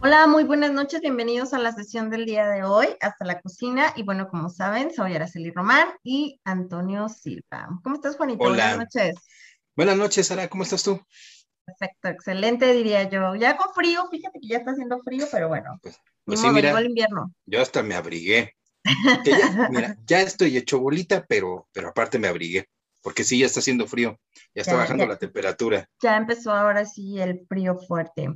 Hola, 0.00 0.26
muy 0.26 0.44
buenas 0.44 0.70
noches, 0.72 1.00
bienvenidos 1.00 1.52
a 1.52 1.58
la 1.58 1.72
sesión 1.72 2.08
del 2.08 2.24
día 2.24 2.46
de 2.48 2.62
hoy, 2.62 2.86
hasta 3.00 3.24
la 3.24 3.40
cocina. 3.40 3.92
Y 3.96 4.04
bueno, 4.04 4.28
como 4.28 4.48
saben, 4.48 4.94
soy 4.94 5.14
Araceli 5.14 5.50
Román 5.50 5.88
y 6.04 6.40
Antonio 6.44 7.08
Silva. 7.08 7.68
¿Cómo 7.82 7.96
estás, 7.96 8.16
Juanito? 8.16 8.44
Hola. 8.44 8.76
Buenas 8.76 8.78
noches. 8.94 9.16
Buenas 9.76 9.96
noches, 9.96 10.26
Sara, 10.28 10.48
¿cómo 10.48 10.62
estás 10.62 10.82
tú? 10.82 11.00
Perfecto, 11.64 12.08
excelente, 12.08 12.72
diría 12.72 13.08
yo. 13.10 13.34
Ya 13.34 13.56
con 13.56 13.74
frío, 13.74 14.08
fíjate 14.10 14.38
que 14.40 14.48
ya 14.48 14.58
está 14.58 14.70
haciendo 14.70 15.00
frío, 15.02 15.26
pero 15.30 15.48
bueno, 15.48 15.78
Pues, 15.82 16.00
pues 16.24 16.40
sí, 16.40 16.46
modo, 16.46 16.54
mira, 16.56 16.78
el 16.78 16.86
invierno. 16.86 17.32
yo 17.46 17.60
hasta 17.60 17.82
me 17.82 17.94
abrigué. 17.94 18.54
Ya, 19.24 19.68
mira, 19.70 19.96
ya 20.06 20.22
estoy 20.22 20.56
hecho 20.56 20.78
bolita, 20.78 21.26
pero, 21.28 21.68
pero 21.72 21.88
aparte 21.88 22.18
me 22.18 22.28
abrigué, 22.28 22.68
porque 23.02 23.22
sí, 23.24 23.38
ya 23.40 23.46
está 23.46 23.60
haciendo 23.60 23.86
frío, 23.86 24.18
ya 24.58 24.62
está 24.62 24.74
Ya, 24.74 24.78
bajando 24.78 25.04
ya. 25.04 25.10
la 25.10 25.16
temperatura. 25.16 25.88
Ya 26.02 26.16
empezó 26.16 26.50
ahora 26.52 26.84
sí 26.84 27.20
el 27.20 27.46
frío 27.48 27.76
fuerte. 27.78 28.28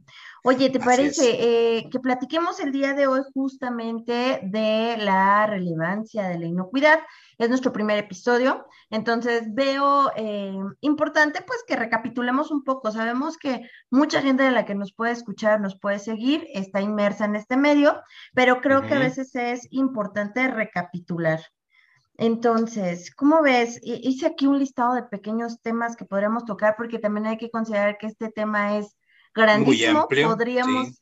Oye, 0.45 0.71
¿te 0.71 0.79
Así 0.79 0.87
parece 0.87 1.79
eh, 1.79 1.89
que 1.91 1.99
platiquemos 1.99 2.61
el 2.61 2.71
día 2.71 2.95
de 2.95 3.09
hoy 3.09 3.23
justamente 3.35 4.41
de 4.45 4.97
la 4.99 5.47
relevancia 5.47 6.29
de 6.29 6.39
la 6.39 6.47
inocuidad? 6.47 7.01
Es 7.39 7.49
nuestro 7.49 7.73
primer 7.73 7.99
episodio, 7.99 8.67
entonces 8.91 9.53
veo 9.53 10.13
eh, 10.17 10.55
importante 10.81 11.43
pues 11.45 11.65
que 11.67 11.75
recapitulemos 11.77 12.53
un 12.53 12.63
poco. 12.63 12.93
Sabemos 12.93 13.37
que 13.37 13.63
mucha 13.91 14.23
gente 14.23 14.45
de 14.45 14.53
la 14.53 14.65
que 14.65 14.77
nos 14.77 14.93
puede 14.93 15.11
escuchar, 15.13 15.61
nos 15.61 15.77
puede 15.79 15.99
seguir, 15.99 16.47
está 16.55 16.81
inmersa 16.81 17.25
en 17.25 17.35
este 17.35 17.57
medio, 17.57 18.01
pero 18.33 18.61
creo 18.61 18.83
que 18.83 18.95
a 18.95 19.01
veces 19.01 19.35
es 19.35 19.67
importante 19.73 20.47
recapitular. 20.49 21.41
Entonces, 22.17 23.15
¿cómo 23.15 23.43
ves? 23.43 23.81
Hi- 23.83 24.01
Hice 24.03 24.27
aquí 24.27 24.47
un 24.47 24.59
listado 24.59 24.95
de 24.95 25.03
pequeños 25.05 25.61
temas 25.63 25.97
que 25.97 26.05
podríamos 26.05 26.45
tocar 26.45 26.75
porque 26.77 26.99
también 26.99 27.27
hay 27.27 27.39
que 27.39 27.51
considerar 27.51 27.99
que 27.99 28.07
este 28.07 28.31
tema 28.31 28.79
es 28.79 28.97
grandísimo. 29.35 30.01
amplio, 30.01 30.29
podríamos, 30.29 30.89
sí. 30.89 30.99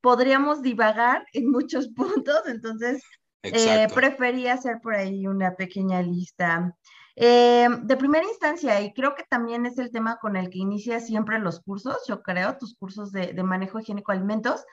podríamos 0.00 0.62
divagar 0.62 1.26
en 1.32 1.50
muchos 1.50 1.88
puntos, 1.88 2.42
entonces 2.46 3.02
eh, 3.50 3.88
Exacto. 3.88 3.94
preferí 3.94 4.48
hacer 4.48 4.80
por 4.82 4.94
ahí 4.94 5.26
una 5.26 5.54
pequeña 5.56 6.02
lista. 6.02 6.76
Eh, 7.16 7.68
de 7.82 7.96
primera 7.96 8.26
instancia, 8.26 8.80
y 8.82 8.92
creo 8.92 9.14
que 9.14 9.24
también 9.24 9.66
es 9.66 9.78
el 9.78 9.90
tema 9.92 10.18
con 10.18 10.36
el 10.36 10.50
que 10.50 10.58
inicias 10.58 11.06
siempre 11.06 11.38
los 11.38 11.60
cursos, 11.60 11.98
yo 12.08 12.22
creo, 12.22 12.58
tus 12.58 12.74
cursos 12.76 13.12
de, 13.12 13.32
de 13.32 13.42
manejo 13.44 13.78
higiénico 13.78 14.12
de 14.12 14.18
alimentos, 14.18 14.64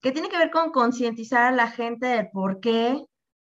que 0.00 0.12
tiene 0.12 0.28
que 0.28 0.38
ver 0.38 0.50
con 0.50 0.70
concientizar 0.72 1.44
a 1.44 1.56
la 1.56 1.68
gente 1.70 2.06
del 2.06 2.30
por 2.30 2.60
qué 2.60 3.04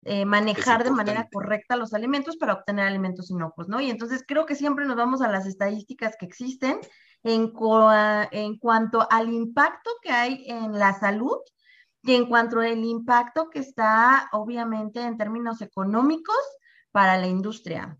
eh, 0.06 0.24
manejar 0.24 0.84
de 0.84 0.90
manera 0.90 1.28
correcta 1.32 1.76
los 1.76 1.92
alimentos 1.92 2.36
para 2.36 2.54
obtener 2.54 2.86
alimentos 2.86 3.30
inocuos, 3.30 3.68
¿no? 3.68 3.80
Y 3.80 3.90
entonces 3.90 4.24
creo 4.26 4.46
que 4.46 4.54
siempre 4.54 4.86
nos 4.86 4.96
vamos 4.96 5.20
a 5.20 5.28
las 5.28 5.46
estadísticas 5.46 6.14
que 6.18 6.26
existen 6.26 6.78
en, 7.22 7.52
cua- 7.52 8.28
en 8.30 8.56
cuanto 8.58 9.06
al 9.10 9.32
impacto 9.32 9.90
que 10.02 10.10
hay 10.10 10.44
en 10.46 10.72
la 10.78 10.98
salud 10.98 11.38
y 12.02 12.14
en 12.14 12.26
cuanto 12.26 12.60
al 12.60 12.84
impacto 12.84 13.50
que 13.50 13.58
está, 13.58 14.28
obviamente, 14.32 15.00
en 15.00 15.18
términos 15.18 15.60
económicos 15.60 16.36
para 16.92 17.18
la 17.18 17.26
industria. 17.26 17.98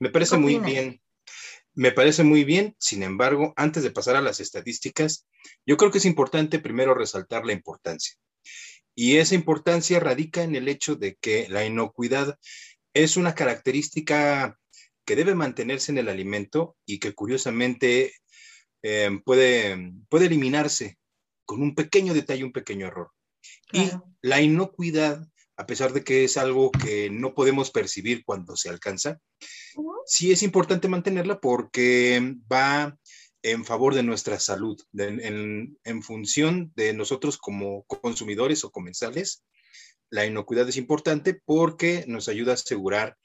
Me 0.00 0.10
parece 0.10 0.36
¿Qué 0.36 0.40
muy 0.40 0.58
bien. 0.58 1.00
Me 1.74 1.92
parece 1.92 2.24
muy 2.24 2.44
bien. 2.44 2.74
Sin 2.78 3.02
embargo, 3.02 3.52
antes 3.56 3.82
de 3.82 3.90
pasar 3.90 4.16
a 4.16 4.22
las 4.22 4.40
estadísticas, 4.40 5.26
yo 5.66 5.76
creo 5.76 5.90
que 5.90 5.98
es 5.98 6.06
importante 6.06 6.58
primero 6.58 6.94
resaltar 6.94 7.44
la 7.44 7.52
importancia. 7.52 8.14
Y 8.94 9.16
esa 9.16 9.34
importancia 9.34 10.00
radica 10.00 10.42
en 10.42 10.54
el 10.54 10.68
hecho 10.68 10.96
de 10.96 11.16
que 11.16 11.48
la 11.48 11.64
inocuidad 11.64 12.38
es 12.94 13.16
una 13.16 13.34
característica 13.34 14.58
que 15.04 15.16
debe 15.16 15.34
mantenerse 15.34 15.92
en 15.92 15.98
el 15.98 16.08
alimento 16.08 16.76
y 16.86 16.98
que 16.98 17.14
curiosamente 17.14 18.12
eh, 18.82 19.10
puede, 19.24 19.92
puede 20.08 20.26
eliminarse 20.26 20.98
con 21.44 21.62
un 21.62 21.74
pequeño 21.74 22.14
detalle, 22.14 22.44
un 22.44 22.52
pequeño 22.52 22.86
error. 22.86 23.10
Y 23.72 23.90
la 24.20 24.40
inocuidad, 24.40 25.26
a 25.56 25.66
pesar 25.66 25.92
de 25.92 26.04
que 26.04 26.24
es 26.24 26.36
algo 26.36 26.70
que 26.70 27.10
no 27.10 27.34
podemos 27.34 27.70
percibir 27.70 28.24
cuando 28.24 28.56
se 28.56 28.68
alcanza, 28.68 29.18
Ujú. 29.74 29.94
sí 30.06 30.30
es 30.30 30.42
importante 30.42 30.88
mantenerla 30.88 31.40
porque 31.40 32.36
va 32.50 32.96
en 33.42 33.64
favor 33.64 33.94
de 33.94 34.02
nuestra 34.02 34.38
salud, 34.38 34.80
de- 34.92 35.08
en, 35.08 35.78
en 35.84 36.02
función 36.02 36.72
de 36.76 36.92
nosotros 36.92 37.38
como 37.38 37.84
consumidores 37.84 38.64
o 38.64 38.70
comensales. 38.70 39.44
La 40.10 40.26
inocuidad 40.26 40.68
es 40.68 40.76
importante 40.76 41.40
porque 41.44 42.04
nos 42.06 42.28
ayuda 42.28 42.52
a 42.52 42.54
asegurar 42.54 43.16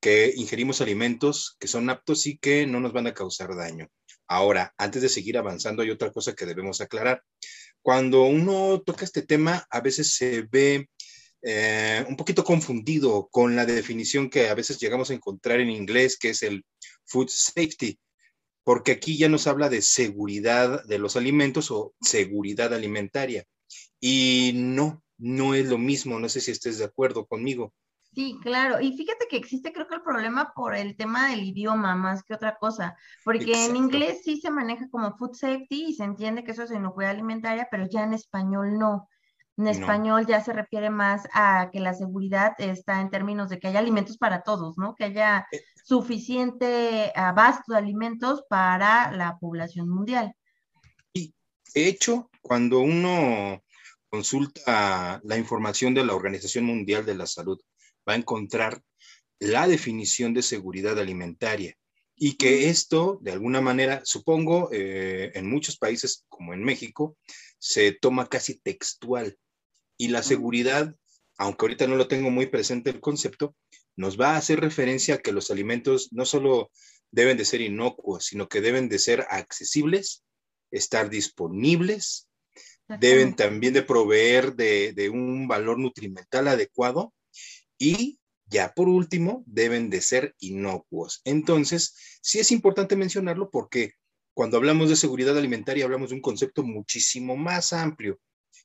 que 0.00 0.32
ingerimos 0.36 0.80
alimentos 0.80 1.56
que 1.58 1.68
son 1.68 1.90
aptos 1.90 2.26
y 2.26 2.38
que 2.38 2.66
no 2.66 2.80
nos 2.80 2.92
van 2.92 3.06
a 3.06 3.14
causar 3.14 3.54
daño. 3.54 3.88
Ahora, 4.28 4.72
antes 4.78 5.02
de 5.02 5.08
seguir 5.08 5.36
avanzando, 5.36 5.82
hay 5.82 5.90
otra 5.90 6.12
cosa 6.12 6.34
que 6.34 6.46
debemos 6.46 6.80
aclarar. 6.80 7.22
Cuando 7.82 8.22
uno 8.22 8.80
toca 8.80 9.04
este 9.04 9.22
tema, 9.22 9.66
a 9.70 9.80
veces 9.80 10.14
se 10.14 10.42
ve 10.42 10.88
eh, 11.42 12.04
un 12.08 12.16
poquito 12.16 12.44
confundido 12.44 13.28
con 13.30 13.56
la 13.56 13.66
definición 13.66 14.30
que 14.30 14.48
a 14.48 14.54
veces 14.54 14.78
llegamos 14.78 15.10
a 15.10 15.14
encontrar 15.14 15.60
en 15.60 15.70
inglés, 15.70 16.16
que 16.18 16.30
es 16.30 16.42
el 16.42 16.64
food 17.06 17.28
safety, 17.28 17.98
porque 18.64 18.92
aquí 18.92 19.16
ya 19.18 19.28
nos 19.28 19.46
habla 19.46 19.68
de 19.68 19.82
seguridad 19.82 20.84
de 20.84 20.98
los 20.98 21.16
alimentos 21.16 21.70
o 21.70 21.94
seguridad 22.00 22.72
alimentaria. 22.74 23.44
Y 24.00 24.52
no, 24.54 25.02
no 25.18 25.54
es 25.54 25.66
lo 25.68 25.78
mismo, 25.78 26.18
no 26.18 26.28
sé 26.28 26.40
si 26.40 26.50
estés 26.50 26.78
de 26.78 26.84
acuerdo 26.84 27.26
conmigo. 27.26 27.72
Sí, 28.12 28.38
claro. 28.42 28.80
Y 28.80 28.96
fíjate 28.96 29.26
que 29.30 29.36
existe, 29.36 29.72
creo 29.72 29.86
que 29.86 29.94
el 29.94 30.02
problema 30.02 30.52
por 30.54 30.74
el 30.74 30.96
tema 30.96 31.30
del 31.30 31.44
idioma 31.44 31.94
más 31.94 32.24
que 32.24 32.34
otra 32.34 32.56
cosa, 32.56 32.96
porque 33.24 33.66
en 33.66 33.76
inglés 33.76 34.22
sí 34.24 34.40
se 34.40 34.50
maneja 34.50 34.88
como 34.90 35.16
food 35.16 35.34
safety 35.34 35.84
y 35.86 35.94
se 35.94 36.04
entiende 36.04 36.42
que 36.42 36.50
eso 36.50 36.64
es 36.64 36.72
inocuidad 36.72 37.12
alimentaria, 37.12 37.68
pero 37.70 37.86
ya 37.88 38.02
en 38.02 38.14
español 38.14 38.78
no. 38.78 39.08
En 39.56 39.64
No. 39.64 39.70
español 39.70 40.26
ya 40.26 40.42
se 40.42 40.52
refiere 40.52 40.90
más 40.90 41.28
a 41.34 41.68
que 41.70 41.80
la 41.80 41.94
seguridad 41.94 42.54
está 42.58 43.00
en 43.00 43.10
términos 43.10 43.48
de 43.50 43.60
que 43.60 43.68
haya 43.68 43.78
alimentos 43.78 44.16
para 44.18 44.42
todos, 44.42 44.76
¿no? 44.78 44.94
Que 44.96 45.04
haya 45.04 45.46
Eh. 45.52 45.60
Suficiente 45.90 47.10
abasto 47.16 47.72
de 47.72 47.78
alimentos 47.78 48.44
para 48.48 49.10
la 49.10 49.36
población 49.40 49.88
mundial. 49.88 50.32
De 51.12 51.88
hecho, 51.88 52.30
cuando 52.40 52.78
uno 52.78 53.64
consulta 54.08 55.20
la 55.24 55.36
información 55.36 55.92
de 55.92 56.04
la 56.04 56.14
Organización 56.14 56.64
Mundial 56.64 57.04
de 57.04 57.16
la 57.16 57.26
Salud, 57.26 57.58
va 58.08 58.12
a 58.12 58.16
encontrar 58.16 58.80
la 59.40 59.66
definición 59.66 60.32
de 60.32 60.42
seguridad 60.42 60.96
alimentaria 60.96 61.74
y 62.14 62.36
que 62.36 62.68
esto, 62.68 63.18
de 63.20 63.32
alguna 63.32 63.60
manera, 63.60 64.00
supongo, 64.04 64.68
eh, 64.72 65.32
en 65.34 65.50
muchos 65.50 65.76
países 65.76 66.24
como 66.28 66.54
en 66.54 66.62
México, 66.62 67.16
se 67.58 67.90
toma 68.00 68.28
casi 68.28 68.60
textual. 68.60 69.36
Y 69.98 70.06
la 70.08 70.22
seguridad, 70.22 70.94
aunque 71.36 71.64
ahorita 71.64 71.88
no 71.88 71.96
lo 71.96 72.06
tengo 72.06 72.30
muy 72.30 72.46
presente 72.46 72.90
el 72.90 73.00
concepto, 73.00 73.56
nos 73.96 74.18
va 74.18 74.34
a 74.34 74.36
hacer 74.36 74.60
referencia 74.60 75.16
a 75.16 75.18
que 75.18 75.32
los 75.32 75.50
alimentos 75.50 76.08
no 76.12 76.24
solo 76.24 76.70
deben 77.10 77.36
de 77.36 77.44
ser 77.44 77.60
inocuos, 77.60 78.26
sino 78.26 78.48
que 78.48 78.60
deben 78.60 78.88
de 78.88 78.98
ser 78.98 79.26
accesibles, 79.28 80.22
estar 80.70 81.10
disponibles, 81.10 82.28
deben 83.00 83.36
también 83.36 83.72
de 83.72 83.82
proveer 83.82 84.54
de, 84.54 84.92
de 84.92 85.10
un 85.10 85.46
valor 85.46 85.78
nutrimental 85.78 86.48
adecuado 86.48 87.14
y 87.78 88.18
ya 88.46 88.72
por 88.74 88.88
último 88.88 89.44
deben 89.46 89.90
de 89.90 90.00
ser 90.00 90.34
inocuos. 90.40 91.20
Entonces, 91.24 91.94
sí 92.20 92.40
es 92.40 92.50
importante 92.50 92.96
mencionarlo 92.96 93.50
porque 93.50 93.92
cuando 94.34 94.56
hablamos 94.56 94.88
de 94.88 94.96
seguridad 94.96 95.36
alimentaria 95.38 95.84
hablamos 95.84 96.10
de 96.10 96.16
un 96.16 96.20
concepto 96.20 96.62
muchísimo 96.62 97.36
más 97.36 97.72
amplio 97.72 98.18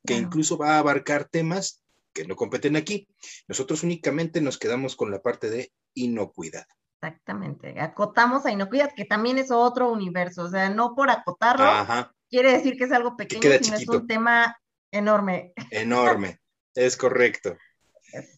que 0.06 0.16
incluso 0.16 0.58
va 0.58 0.76
a 0.76 0.80
abarcar 0.80 1.28
temas 1.28 1.84
que 2.16 2.26
no 2.26 2.36
competen 2.36 2.78
aquí. 2.78 3.08
Nosotros 3.48 3.84
únicamente 3.84 4.42
nos 4.42 4.58
quedamos 4.58 4.96
con 4.96 5.12
la 5.12 5.22
parte 5.22 5.50
de 5.50 5.72
inocuidad. 5.94 6.66
Exactamente. 7.02 7.80
Acotamos 7.80 8.46
a 8.46 8.52
inocuidad, 8.52 8.92
que 8.96 9.06
también 9.06 9.38
es 9.38 9.52
otro 9.52 9.92
universo. 9.92 10.44
O 10.44 10.50
sea, 10.50 10.70
no 10.70 10.96
por 10.96 11.12
acotarlo, 11.12 11.66
Ajá, 11.66 12.12
quiere 12.30 12.54
decir 12.54 12.78
que 12.78 12.86
es 12.86 12.92
algo 12.92 13.16
pequeño, 13.16 13.42
queda 13.42 13.60
sino 13.62 13.78
es 13.78 13.88
un 13.88 14.08
tema 14.08 14.58
enorme. 14.92 15.54
enorme. 15.70 16.40
es 16.74 16.98
correcto. 16.98 17.58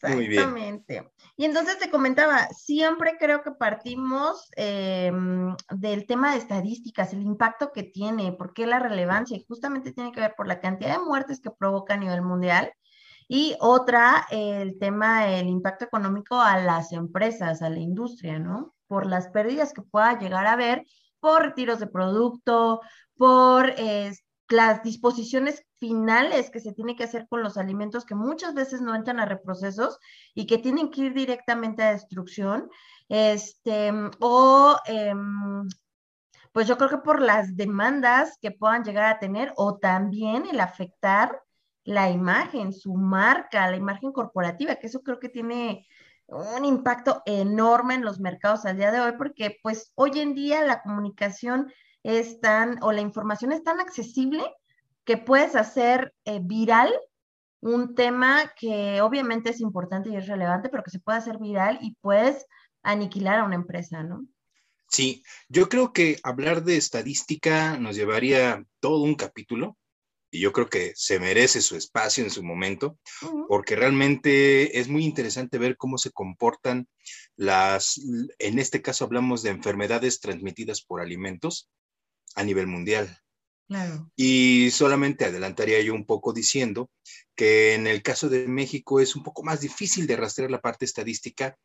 Muy 0.04 0.28
bien. 0.28 0.42
Exactamente. 0.42 1.12
Y 1.36 1.46
entonces 1.46 1.78
te 1.78 1.92
comentaba, 1.92 2.48
siempre 2.48 3.18
creo 3.20 3.44
que 3.44 3.52
partimos 3.52 4.50
eh, 4.56 5.12
del 5.70 6.08
tema 6.08 6.32
de 6.32 6.40
estadísticas, 6.40 7.14
el 7.14 7.22
impacto 7.22 7.72
que 7.72 7.84
tiene, 7.84 8.32
por 8.32 8.54
qué 8.54 8.66
la 8.66 8.80
relevancia, 8.80 9.38
y 9.38 9.46
justamente 9.48 9.94
tiene 9.94 10.12
que 10.12 10.20
ver 10.20 10.34
por 10.36 10.48
la 10.48 10.60
cantidad 10.60 10.94
de 10.94 11.06
muertes 11.06 11.40
que 11.40 11.52
provoca 11.52 11.94
a 11.94 11.98
nivel 11.98 12.24
mundial 12.24 12.74
Y 13.28 13.56
otra, 13.60 14.26
el 14.32 14.80
tema, 14.80 15.28
el 15.28 15.48
impacto 15.48 15.86
económico 15.86 16.40
a 16.40 16.60
las 16.60 16.92
empresas, 16.94 17.62
a 17.62 17.70
la 17.70 17.80
industria, 17.80 18.40
¿no? 18.40 18.74
Por 18.88 19.06
las 19.06 19.28
pérdidas 19.30 19.74
que 19.74 19.82
pueda 19.82 20.18
llegar 20.18 20.48
a 20.48 20.54
haber 20.54 20.86
por 21.20 21.44
retiros 21.44 21.80
de 21.80 21.88
producto, 21.88 22.82
por 23.18 23.74
las 24.50 24.84
disposiciones 24.84 25.64
finales 25.76 26.50
que 26.50 26.60
se 26.60 26.74
tiene 26.74 26.96
que 26.96 27.04
hacer 27.04 27.28
con 27.28 27.44
los 27.44 27.58
alimentos 27.58 28.06
que 28.06 28.16
muchas 28.16 28.54
veces 28.54 28.82
no 28.82 28.96
entran 28.96 29.20
a 29.20 29.26
reprocesos 29.26 30.00
y 30.34 30.46
que 30.48 30.58
tienen 30.58 30.90
que 30.90 31.02
ir 31.02 31.14
directamente 31.14 31.84
a 31.84 31.92
destrucción, 31.92 32.70
este, 33.10 33.92
o 34.20 34.78
em, 34.86 35.68
pues 36.52 36.68
yo 36.68 36.78
creo 36.78 36.90
que 36.90 36.98
por 36.98 37.22
las 37.22 37.56
demandas 37.56 38.38
que 38.42 38.52
puedan 38.52 38.84
llegar 38.84 39.06
a 39.06 39.20
tener 39.20 39.54
o 39.58 39.78
también 39.78 40.46
el 40.48 40.60
afectar 40.60 41.42
la 41.88 42.10
imagen, 42.10 42.74
su 42.74 42.95
marca, 42.95 43.72
la 43.72 43.78
imagen 43.78 44.12
corporativa, 44.12 44.75
que 44.75 44.88
eso 44.88 45.01
creo 45.01 45.19
que 45.19 45.30
tiene 45.30 45.88
un 46.28 46.66
impacto 46.66 47.24
enorme 47.25 47.94
en 47.94 48.04
los 48.04 48.19
mercados 48.19 48.66
al 48.66 48.75
día 48.75 48.92
de 48.92 49.00
hoy, 49.00 49.13
porque 49.18 49.57
pues 49.63 49.94
hoy 49.95 50.19
en 50.19 50.36
día 50.36 50.66
la 50.66 50.81
comunicación 50.81 51.72
es 52.04 52.42
tan, 52.42 52.78
o 52.84 52.92
la 52.92 53.00
información 53.00 53.54
es 53.54 53.63
tan 53.63 53.80
accesible 53.80 54.44
que 55.06 55.16
puedes 55.16 55.56
hacer 55.56 56.13
eh, 56.25 56.42
viral 56.44 56.94
un 57.62 57.95
tema 57.95 58.51
que 58.60 59.00
obviamente 59.00 59.51
es 59.51 59.62
importante 59.62 60.10
y 60.10 60.18
es 60.18 60.28
relevante, 60.28 60.68
pero 60.68 60.83
que 60.83 60.92
se 60.92 61.00
puede 61.00 61.19
hacer 61.19 61.38
viral 61.38 61.80
y 61.81 61.95
puedes 62.01 62.48
aniquilar 62.83 63.40
a 63.40 63.45
una 63.45 63.56
empresa, 63.56 64.04
¿no? 64.04 64.25
Sí, 64.90 65.24
yo 65.48 65.69
creo 65.69 65.94
que 65.94 66.18
hablar 66.24 66.66
de 66.66 66.75
estadística 66.75 67.78
nos 67.78 67.95
llevaría 67.95 68.66
todo 68.81 69.04
un 69.04 69.16
capítulo 69.16 69.78
y 70.38 70.39
yo 70.39 70.54
creo 70.54 70.69
que 70.69 70.94
se 70.95 71.19
merece 71.19 71.62
su 71.62 71.75
espacio 71.75 72.24
en 72.24 72.30
su 72.30 72.44
momento, 72.44 73.00
porque 73.48 73.75
realmente 73.75 74.80
es 74.80 74.88
muy 74.88 75.04
interesante 75.04 75.57
ver 75.57 75.78
cómo 75.78 75.98
se 75.98 76.12
comportan 76.12 76.88
las, 77.36 78.00
en 78.38 78.60
este 78.60 78.84
caso 78.84 79.04
hablamos 79.04 79.42
de 79.42 79.50
enfermedades 79.50 80.19
transmitidas 80.19 80.84
por 80.84 81.01
alimentos 81.01 81.72
a 82.36 82.44
nivel 82.44 82.68
mundial. 82.68 83.19
Y 84.16 84.69
solamente 84.72 85.25
adelantaría 85.25 85.81
yo 85.81 85.95
un 85.95 86.06
poco 86.06 86.34
diciendo 86.34 86.92
que 87.36 87.74
en 87.74 87.88
el 87.88 88.04
caso 88.04 88.30
de 88.30 88.48
México 88.48 89.00
es 89.00 89.16
un 89.16 89.24
poco 89.24 89.42
más 89.42 89.62
difícil 89.62 90.06
de 90.06 90.18
rastrear 90.18 90.51
la 90.51 90.62
parte 90.62 90.86
estadística 90.86 91.57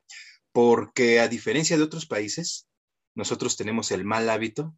porque 0.51 1.21
a 1.21 1.29
diferencia 1.29 1.77
de 1.77 1.83
otros 1.83 2.07
países, 2.07 2.67
nosotros 3.15 3.59
tenemos 3.59 3.91
el 3.91 4.07
mal 4.07 4.31
hábito 4.31 4.75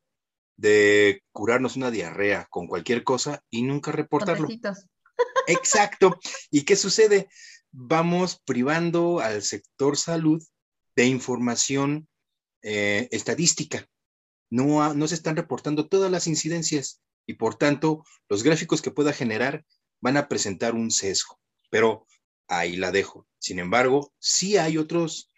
de 0.56 1.22
curarnos 1.32 1.76
una 1.76 1.90
diarrea 1.90 2.46
con 2.50 2.66
cualquier 2.66 3.04
cosa 3.04 3.42
y 3.50 3.62
nunca 3.62 3.92
reportarlo. 3.92 4.48
Exacto. 5.46 6.18
¿Y 6.50 6.62
qué 6.62 6.76
sucede? 6.76 7.28
Vamos 7.72 8.40
privando 8.44 9.20
al 9.20 9.42
sector 9.42 9.96
salud 9.96 10.42
de 10.96 11.06
información 11.06 12.08
eh, 12.62 13.08
estadística. 13.10 13.88
No, 14.50 14.94
no 14.94 15.08
se 15.08 15.16
están 15.16 15.36
reportando 15.36 15.88
todas 15.88 16.10
las 16.10 16.26
incidencias 16.26 17.02
y 17.26 17.34
por 17.34 17.56
tanto 17.56 18.04
los 18.28 18.42
gráficos 18.42 18.82
que 18.82 18.90
pueda 18.90 19.12
generar 19.12 19.64
van 20.00 20.16
a 20.16 20.28
presentar 20.28 20.74
un 20.74 20.90
sesgo. 20.90 21.40
Pero 21.70 22.06
ahí 22.46 22.76
la 22.76 22.92
dejo. 22.92 23.26
Sin 23.38 23.58
embargo, 23.58 24.12
sí 24.18 24.56
hay 24.56 24.78
otros 24.78 25.30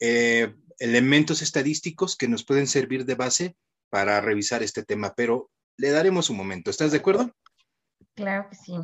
eh, 0.00 0.54
elementos 0.78 1.42
estadísticos 1.42 2.16
que 2.16 2.28
nos 2.28 2.44
pueden 2.44 2.66
servir 2.66 3.04
de 3.04 3.14
base 3.14 3.56
para 3.92 4.22
revisar 4.22 4.62
este 4.62 4.82
tema, 4.82 5.12
pero 5.14 5.50
le 5.76 5.90
daremos 5.90 6.30
un 6.30 6.38
momento. 6.38 6.70
¿Estás 6.70 6.92
de 6.92 6.96
acuerdo? 6.96 7.30
Claro 8.14 8.48
que 8.48 8.56
sí. 8.56 8.74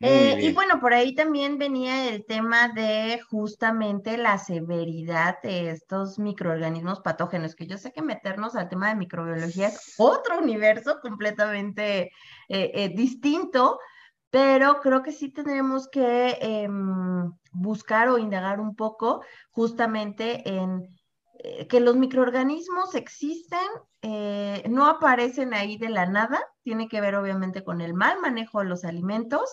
Eh, 0.00 0.38
y 0.42 0.52
bueno, 0.52 0.80
por 0.80 0.92
ahí 0.92 1.14
también 1.14 1.56
venía 1.56 2.10
el 2.10 2.26
tema 2.26 2.68
de 2.68 3.22
justamente 3.30 4.18
la 4.18 4.36
severidad 4.36 5.40
de 5.42 5.70
estos 5.70 6.18
microorganismos 6.18 7.00
patógenos, 7.00 7.54
que 7.54 7.66
yo 7.66 7.78
sé 7.78 7.90
que 7.90 8.02
meternos 8.02 8.54
al 8.54 8.68
tema 8.68 8.90
de 8.90 8.96
microbiología 8.96 9.68
es 9.68 9.94
otro 9.96 10.38
universo 10.38 11.00
completamente 11.00 12.12
eh, 12.50 12.92
distinto, 12.94 13.78
pero 14.28 14.80
creo 14.82 15.02
que 15.02 15.12
sí 15.12 15.30
tendremos 15.30 15.88
que 15.88 16.36
em, 16.42 17.32
buscar 17.52 18.10
o 18.10 18.18
indagar 18.18 18.60
un 18.60 18.76
poco 18.76 19.22
justamente 19.52 20.46
en 20.46 20.86
eh, 21.46 21.66
que 21.66 21.78
los 21.78 21.94
microorganismos 21.96 22.94
existen, 22.94 23.68
eh, 24.06 24.62
no 24.68 24.86
aparecen 24.86 25.54
ahí 25.54 25.78
de 25.78 25.88
la 25.88 26.04
nada, 26.04 26.38
tiene 26.62 26.88
que 26.88 27.00
ver 27.00 27.14
obviamente 27.14 27.64
con 27.64 27.80
el 27.80 27.94
mal 27.94 28.20
manejo 28.20 28.58
de 28.60 28.66
los 28.66 28.84
alimentos, 28.84 29.48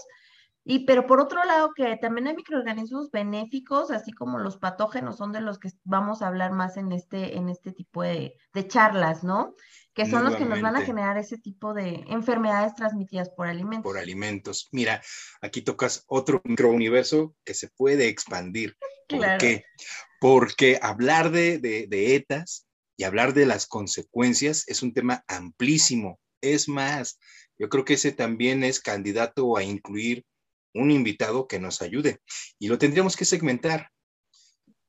y 0.65 0.85
pero 0.85 1.07
por 1.07 1.21
otro 1.21 1.43
lado 1.45 1.71
que 1.73 1.97
también 1.97 2.27
hay 2.27 2.35
microorganismos 2.35 3.09
benéficos, 3.11 3.91
así 3.91 4.11
como 4.11 4.39
los 4.39 4.57
patógenos 4.57 5.15
son 5.15 5.31
de 5.31 5.39
los 5.39 5.57
que 5.57 5.69
vamos 5.85 6.21
a 6.21 6.27
hablar 6.27 6.51
más 6.51 6.75
en 6.75 6.91
este, 6.91 7.37
en 7.37 7.47
este 7.47 7.71
tipo 7.71 8.03
de, 8.03 8.35
de 8.53 8.67
charlas, 8.67 9.23
¿no? 9.23 9.55
que 9.93 10.05
son 10.05 10.23
los 10.23 10.35
que 10.35 10.45
nos 10.45 10.61
van 10.61 10.75
a 10.75 10.81
generar 10.81 11.17
ese 11.17 11.37
tipo 11.37 11.73
de 11.73 12.03
enfermedades 12.07 12.75
transmitidas 12.75 13.29
por 13.29 13.47
alimentos. 13.47 13.83
Por 13.83 13.97
alimentos. 13.97 14.69
Mira, 14.71 15.01
aquí 15.41 15.61
tocas 15.61 16.05
otro 16.07 16.41
microuniverso 16.45 17.35
que 17.43 17.53
se 17.53 17.67
puede 17.69 18.07
expandir. 18.07 18.77
¿Por 19.07 19.37
qué? 19.37 19.65
Porque 20.21 20.79
hablar 20.81 21.31
de, 21.31 21.59
de, 21.59 22.15
ETAs 22.15 22.67
y 23.01 23.03
hablar 23.03 23.33
de 23.33 23.47
las 23.47 23.65
consecuencias 23.65 24.63
es 24.67 24.83
un 24.83 24.93
tema 24.93 25.23
amplísimo. 25.27 26.19
Es 26.39 26.69
más, 26.69 27.17
yo 27.57 27.67
creo 27.67 27.83
que 27.83 27.95
ese 27.95 28.11
también 28.11 28.63
es 28.63 28.79
candidato 28.79 29.57
a 29.57 29.63
incluir 29.63 30.23
un 30.75 30.91
invitado 30.91 31.47
que 31.47 31.59
nos 31.59 31.81
ayude. 31.81 32.19
Y 32.59 32.67
lo 32.67 32.77
tendríamos 32.77 33.15
que 33.15 33.25
segmentar, 33.25 33.89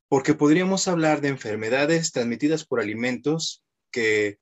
porque 0.08 0.34
podríamos 0.34 0.88
hablar 0.88 1.22
de 1.22 1.28
enfermedades 1.28 2.12
transmitidas 2.12 2.66
por 2.66 2.80
alimentos 2.80 3.64
que 3.90 4.38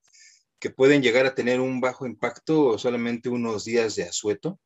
que 0.61 0.71
pueden 0.71 1.03
llegar 1.03 1.25
a 1.25 1.35
tener 1.35 1.59
un 1.59 1.81
bajo 1.81 2.07
impacto 2.07 2.77
solamente 2.77 3.31
unos 3.31 3.65
días 3.65 3.97
de 3.97 4.03
asueto, 4.03 4.61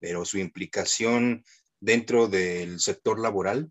pero 0.00 0.24
su 0.24 0.38
implicación 0.38 1.44
dentro 1.80 2.28
del 2.28 2.80
sector 2.80 3.20
laboral, 3.20 3.70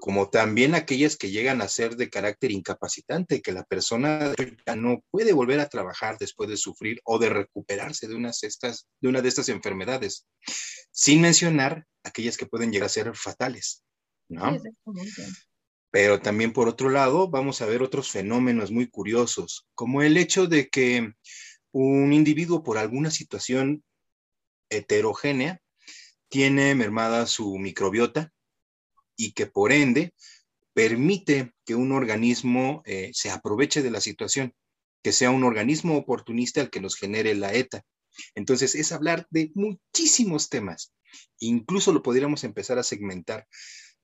como 0.00 0.30
también 0.30 0.74
aquellas 0.74 1.16
que 1.16 1.30
llegan 1.30 1.62
a 1.62 1.68
ser 1.68 1.96
de 1.96 2.10
carácter 2.10 2.50
incapacitante, 2.50 3.42
que 3.42 3.52
la 3.52 3.64
persona 3.64 4.34
ya 4.66 4.76
no 4.76 5.02
puede 5.10 5.32
volver 5.32 5.60
a 5.60 5.68
trabajar 5.68 6.18
después 6.18 6.48
de 6.48 6.56
sufrir 6.56 7.00
o 7.04 7.18
de 7.18 7.30
recuperarse 7.30 8.08
de, 8.08 8.14
unas 8.14 8.42
estas, 8.42 8.86
de 9.00 9.08
una 9.08 9.22
de 9.22 9.28
estas 9.28 9.48
enfermedades, 9.48 10.26
sin 10.90 11.20
mencionar 11.20 11.86
aquellas 12.02 12.36
que 12.36 12.46
pueden 12.46 12.72
llegar 12.72 12.86
a 12.86 12.90
ser 12.90 13.16
fatales. 13.16 13.84
¿no? 14.28 14.56
Pero 15.90 16.20
también 16.20 16.52
por 16.52 16.68
otro 16.68 16.90
lado 16.90 17.28
vamos 17.28 17.62
a 17.62 17.66
ver 17.66 17.82
otros 17.82 18.10
fenómenos 18.10 18.70
muy 18.70 18.88
curiosos, 18.88 19.66
como 19.74 20.02
el 20.02 20.16
hecho 20.16 20.46
de 20.46 20.68
que 20.68 21.12
un 21.72 22.12
individuo 22.12 22.62
por 22.62 22.78
alguna 22.78 23.10
situación 23.10 23.84
heterogénea 24.70 25.60
tiene 26.28 26.74
mermada 26.74 27.26
su 27.26 27.58
microbiota 27.58 28.33
y 29.16 29.32
que 29.32 29.46
por 29.46 29.72
ende 29.72 30.14
permite 30.72 31.52
que 31.64 31.74
un 31.74 31.92
organismo 31.92 32.82
eh, 32.84 33.10
se 33.14 33.30
aproveche 33.30 33.82
de 33.82 33.90
la 33.90 34.00
situación, 34.00 34.54
que 35.02 35.12
sea 35.12 35.30
un 35.30 35.44
organismo 35.44 35.96
oportunista 35.96 36.60
el 36.60 36.70
que 36.70 36.80
nos 36.80 36.96
genere 36.96 37.34
la 37.34 37.52
ETA. 37.52 37.84
Entonces 38.34 38.74
es 38.74 38.92
hablar 38.92 39.26
de 39.30 39.50
muchísimos 39.54 40.48
temas. 40.48 40.92
Incluso 41.38 41.92
lo 41.92 42.02
podríamos 42.02 42.44
empezar 42.44 42.78
a 42.78 42.82
segmentar 42.82 43.46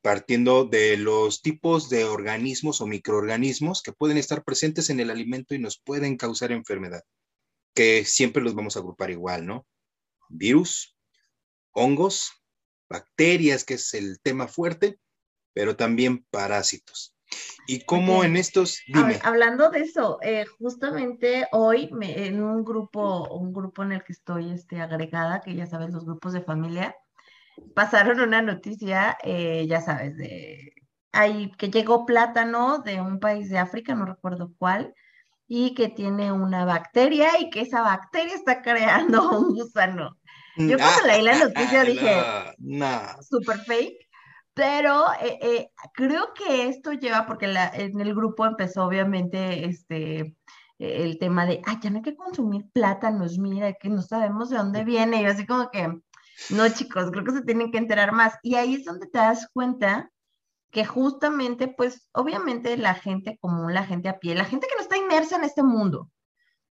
partiendo 0.03 0.65
de 0.65 0.97
los 0.97 1.43
tipos 1.43 1.91
de 1.91 2.05
organismos 2.05 2.81
o 2.81 2.87
microorganismos 2.87 3.83
que 3.83 3.93
pueden 3.93 4.17
estar 4.17 4.45
presentes 4.45 4.91
en 4.91 5.01
el 5.01 5.11
alimento 5.11 5.55
y 5.55 5.59
nos 5.59 5.79
pueden 5.79 6.17
causar 6.17 6.53
enfermedad, 6.53 7.03
que 7.75 8.05
siempre 8.05 8.43
los 8.43 8.55
vamos 8.55 8.77
a 8.77 8.81
agrupar 8.81 9.11
igual, 9.11 9.47
¿no? 9.47 9.67
Virus, 10.29 10.97
hongos, 11.73 12.31
bacterias, 12.91 13.65
que 13.65 13.75
es 13.75 13.95
el 13.95 14.21
tema 14.21 14.49
fuerte, 14.49 14.99
pero 15.55 15.77
también 15.77 16.27
parásitos. 16.31 17.15
Y 17.67 17.85
cómo 17.85 18.25
en 18.25 18.37
estos, 18.37 18.81
dime. 18.89 19.21
hablando 19.23 19.71
de 19.71 19.81
eso, 19.81 20.19
eh, 20.21 20.45
justamente 20.59 21.47
hoy 21.53 21.89
en 22.01 22.43
un 22.43 22.65
grupo, 22.65 23.29
un 23.29 23.53
grupo 23.53 23.85
en 23.85 23.93
el 23.93 24.03
que 24.03 24.13
estoy 24.13 24.51
este, 24.51 24.81
agregada, 24.81 25.41
que 25.41 25.55
ya 25.55 25.67
sabes, 25.67 25.93
los 25.93 26.05
grupos 26.05 26.33
de 26.33 26.43
familia, 26.43 26.97
pasaron 27.75 28.21
una 28.21 28.43
noticia, 28.43 29.17
eh, 29.23 29.65
ya 29.69 29.81
sabes, 29.81 30.17
de 30.17 30.75
ahí 31.13 31.53
que 31.53 31.71
llegó 31.71 32.07
plátano 32.07 32.79
de 32.79 33.01
un 33.01 33.21
país 33.21 33.49
de 33.49 33.59
África, 33.59 33.95
no 33.95 34.07
recuerdo 34.07 34.53
cuál, 34.59 34.95
y 35.47 35.75
que 35.75 35.89
tiene 35.89 36.33
una 36.33 36.65
bacteria 36.65 37.41
y 37.41 37.51
que 37.51 37.63
esa 37.63 37.83
bacteria 37.83 38.35
está 38.35 38.63
creando 38.63 39.31
un 39.39 39.55
gusano. 39.55 40.17
Yo 40.69 40.77
cuando 40.79 41.07
leí 41.07 41.23
la 41.23 41.39
noticia 41.39 41.85
dije, 41.85 42.23
super 43.29 43.59
fake, 43.59 44.09
pero 44.55 45.07
eh, 45.23 45.39
eh, 45.41 45.71
creo 45.95 46.35
que 46.35 46.69
esto 46.69 46.93
lleva, 46.93 47.27
porque 47.27 47.47
en 47.47 48.01
el 48.01 48.15
grupo 48.15 48.47
empezó 48.47 48.85
obviamente 48.85 49.65
este, 49.65 50.37
el 50.79 51.19
tema 51.19 51.47
de, 51.47 51.63
ay, 51.67 51.79
ya 51.81 51.91
no 51.91 51.97
hay 51.97 52.03
que 52.03 52.17
consumir 52.17 52.67
plátanos, 52.73 53.39
mira, 53.39 53.73
que 53.75 53.89
no 53.89 54.03
sabemos 54.03 54.51
de 54.51 54.59
dónde 54.59 54.85
viene, 54.85 55.23
y 55.23 55.27
así 55.27 55.47
como 55.47 55.71
que, 55.71 55.89
No, 56.51 56.69
chicos, 56.69 57.11
creo 57.11 57.25
que 57.25 57.33
se 57.33 57.43
tienen 57.43 57.71
que 57.71 57.79
enterar 57.79 58.13
más. 58.13 58.35
Y 58.43 58.55
ahí 58.55 58.75
es 58.75 58.85
donde 58.85 59.07
te 59.07 59.19
das 59.19 59.49
cuenta 59.53 60.11
que 60.71 60.85
justamente, 60.85 61.69
pues, 61.69 62.09
obviamente 62.13 62.77
la 62.77 62.95
gente 62.95 63.39
común, 63.41 63.75
la 63.75 63.85
gente 63.85 64.09
a 64.09 64.19
pie, 64.19 64.35
la 64.35 64.45
gente 64.45 64.67
que 64.69 64.75
no 64.77 64.83
está 64.83 64.97
inmersa 64.97 65.37
en 65.37 65.45
este 65.45 65.63
mundo, 65.63 66.09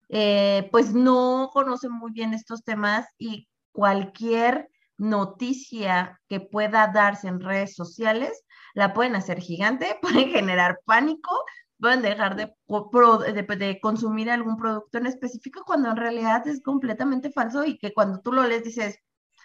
eh, 0.08 0.68
pues 0.72 0.94
no 0.94 1.50
conoce 1.52 1.88
muy 1.88 2.12
bien 2.12 2.32
estos 2.32 2.64
temas 2.64 3.06
y 3.18 3.48
cualquier 3.72 4.68
noticia 4.98 6.20
que 6.28 6.40
pueda 6.40 6.88
darse 6.88 7.28
en 7.28 7.40
redes 7.40 7.74
sociales 7.74 8.44
la 8.74 8.92
pueden 8.92 9.16
hacer 9.16 9.40
gigante, 9.40 9.96
pueden 10.02 10.30
generar 10.30 10.80
pánico, 10.84 11.44
pueden 11.80 12.02
dejar 12.02 12.36
de, 12.36 13.78
consumir 13.80 14.30
algún 14.30 14.56
producto 14.56 14.98
en 14.98 15.06
específico 15.06 15.62
cuando 15.64 15.90
en 15.90 15.96
realidad 15.96 16.46
es 16.46 16.60
completamente 16.60 17.30
falso 17.30 17.64
y 17.64 17.78
que 17.78 17.92
cuando 17.92 18.20
tú 18.20 18.32
lo 18.32 18.44
lees 18.46 18.64
dices, 18.64 18.98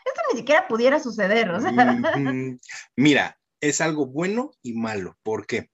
esto 0.05 0.21
ni 0.31 0.39
siquiera 0.39 0.67
pudiera 0.67 0.99
suceder. 0.99 1.51
Mira, 2.97 3.39
es 3.61 3.79
algo 3.79 4.05
bueno 4.07 4.51
y 4.61 4.73
malo. 4.73 5.17
¿Por 5.23 5.45
qué? 5.45 5.69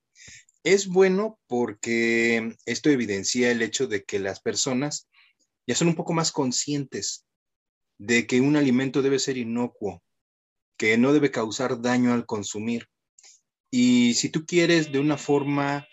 Es 0.64 0.88
bueno 0.88 1.40
porque 1.48 2.56
esto 2.66 2.90
evidencia 2.90 3.50
el 3.50 3.62
hecho 3.62 3.88
de 3.88 4.04
que 4.04 4.20
las 4.20 4.42
personas 4.42 5.08
ya 5.66 5.76
son 5.76 5.88
un 5.88 5.96
poco 5.96 6.14
más 6.14 6.32
conscientes 6.32 7.26
de 8.00 8.26
que 8.26 8.42
un 8.42 8.56
alimento 8.56 9.04
debe 9.04 9.20
ser 9.20 9.38
inocuo, 9.38 10.02
que 10.78 10.98
no 10.98 11.14
debe 11.14 11.30
causar 11.30 11.82
daño 11.82 12.14
al 12.14 12.26
consumir. 12.26 12.90
Y 13.70 14.16
si 14.16 14.30
tú 14.30 14.46
quieres 14.46 14.92
de 14.92 15.00
una 15.00 15.18
forma 15.18 15.88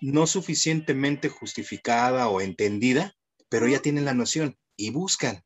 no 0.00 0.26
suficientemente 0.26 1.28
justificada 1.28 2.28
o 2.28 2.40
entendida, 2.40 3.14
pero 3.48 3.68
ya 3.68 3.80
tienen 3.80 4.04
la 4.04 4.14
noción 4.14 4.56
y 4.76 4.90
buscan. 4.90 5.44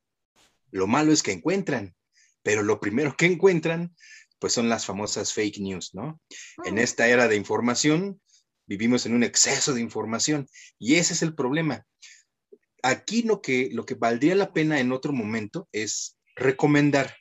Lo 0.70 0.86
malo 0.86 1.12
es 1.12 1.22
que 1.22 1.32
encuentran, 1.32 1.96
pero 2.42 2.62
lo 2.62 2.78
primero 2.78 3.16
que 3.16 3.26
encuentran, 3.26 3.96
pues 4.38 4.52
son 4.52 4.68
las 4.68 4.84
famosas 4.84 5.32
fake 5.32 5.58
news, 5.58 5.94
¿no? 5.94 6.20
En 6.64 6.74
mm. 6.74 6.78
esta 6.78 7.08
era 7.08 7.28
de 7.28 7.36
información, 7.36 8.20
vivimos 8.66 9.06
en 9.06 9.14
un 9.14 9.22
exceso 9.22 9.72
de 9.72 9.80
información 9.80 10.46
y 10.78 10.96
ese 10.96 11.14
es 11.14 11.22
el 11.22 11.34
problema. 11.34 11.86
Aquí 12.86 13.22
lo 13.22 13.42
que, 13.42 13.68
lo 13.72 13.84
que 13.84 13.94
valdría 13.94 14.36
la 14.36 14.52
pena 14.52 14.78
en 14.78 14.92
otro 14.92 15.12
momento 15.12 15.68
es 15.72 16.16
recomendar, 16.36 17.16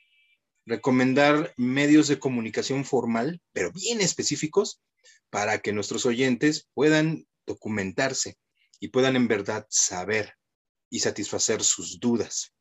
recomendar 0.64 1.52
medios 1.56 2.06
de 2.06 2.20
comunicación 2.20 2.84
formal, 2.84 3.42
pero 3.52 3.72
bien 3.72 4.00
específicos, 4.00 4.80
para 5.28 5.58
que 5.58 5.72
nuestros 5.72 6.06
oyentes 6.06 6.68
puedan 6.72 7.26
documentarse 7.48 8.38
y 8.78 8.90
puedan 8.90 9.16
en 9.16 9.26
verdad 9.26 9.66
saber 9.68 10.34
y 10.88 11.00
satisfacer 11.00 11.64
sus 11.64 11.98
dudas. 11.98 12.54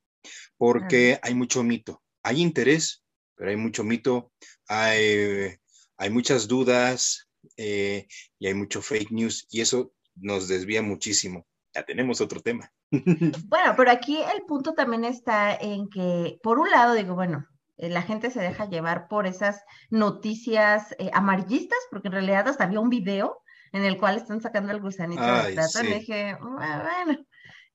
Porque 0.58 1.20
hay 1.22 1.36
mucho 1.36 1.62
mito, 1.62 2.02
hay 2.24 2.42
interés, 2.42 3.04
pero 3.36 3.52
hay 3.52 3.56
mucho 3.56 3.84
mito, 3.84 4.34
hay, 4.68 5.56
hay 5.98 6.10
muchas 6.10 6.48
dudas 6.48 7.30
eh, 7.56 8.08
y 8.40 8.48
hay 8.48 8.56
mucho 8.56 8.82
fake 8.82 9.12
news 9.12 9.46
y 9.52 9.62
eso 9.62 9.94
nos 10.16 10.48
desvía 10.48 10.82
muchísimo. 10.82 11.46
Ya 11.72 11.86
tenemos 11.86 12.20
otro 12.20 12.42
tema. 12.42 12.72
Bueno, 13.50 13.74
pero 13.76 13.92
aquí 13.92 14.18
el 14.18 14.44
punto 14.44 14.74
también 14.74 15.06
está 15.06 15.54
en 15.54 15.90
que, 15.90 16.40
por 16.42 16.60
un 16.60 16.70
lado, 16.70 16.94
digo, 16.94 17.16
bueno, 17.16 17.46
eh, 17.78 17.90
la 17.90 18.02
gente 18.02 18.32
se 18.32 18.42
deja 18.42 18.70
llevar 18.70 19.08
por 19.08 19.28
esas 19.28 19.64
noticias 19.90 20.96
eh, 20.98 21.10
amarillistas, 21.14 21.80
porque 21.92 22.08
en 22.08 22.14
realidad 22.14 22.48
hasta 22.48 22.64
había 22.64 22.80
un 22.80 22.90
video 22.90 23.42
en 23.72 23.84
el 23.84 23.98
cual 23.98 24.18
están 24.18 24.42
sacando 24.42 24.72
el 24.72 24.82
gusanito 24.82 25.22
de 25.22 25.54
plata. 25.54 25.84
Y 25.84 25.88
dije, 25.88 26.38
ah, 26.60 26.84
bueno, 27.06 27.20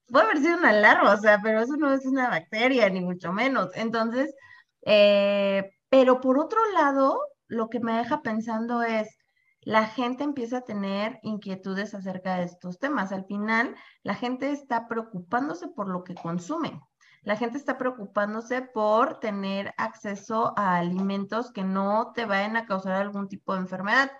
puede 0.07 0.25
haber 0.25 0.37
sido 0.39 0.57
una 0.57 0.73
larva, 0.73 1.13
o 1.13 1.17
sea, 1.17 1.39
pero 1.43 1.61
eso 1.61 1.77
no 1.77 1.93
es 1.93 2.05
una 2.05 2.29
bacteria, 2.29 2.89
ni 2.89 3.01
mucho 3.01 3.31
menos. 3.31 3.69
Entonces, 3.75 4.33
eh, 4.85 5.71
pero 5.89 6.19
por 6.19 6.39
otro 6.39 6.59
lado, 6.73 7.19
lo 7.47 7.69
que 7.69 7.79
me 7.79 7.97
deja 7.97 8.21
pensando 8.21 8.81
es, 8.81 9.07
la 9.61 9.85
gente 9.85 10.23
empieza 10.23 10.57
a 10.57 10.65
tener 10.65 11.19
inquietudes 11.23 11.93
acerca 11.93 12.37
de 12.37 12.43
estos 12.43 12.79
temas. 12.79 13.11
Al 13.11 13.25
final, 13.25 13.75
la 14.03 14.15
gente 14.15 14.51
está 14.51 14.87
preocupándose 14.87 15.67
por 15.67 15.87
lo 15.87 16.03
que 16.03 16.15
consume 16.15 16.81
la 17.23 17.35
gente 17.35 17.57
está 17.57 17.77
preocupándose 17.77 18.61
por 18.61 19.19
tener 19.19 19.73
acceso 19.77 20.53
a 20.57 20.77
alimentos 20.77 21.51
que 21.51 21.63
no 21.63 22.13
te 22.15 22.25
vayan 22.25 22.57
a 22.57 22.65
causar 22.65 22.93
algún 22.93 23.27
tipo 23.27 23.53
de 23.53 23.61
enfermedad 23.61 24.11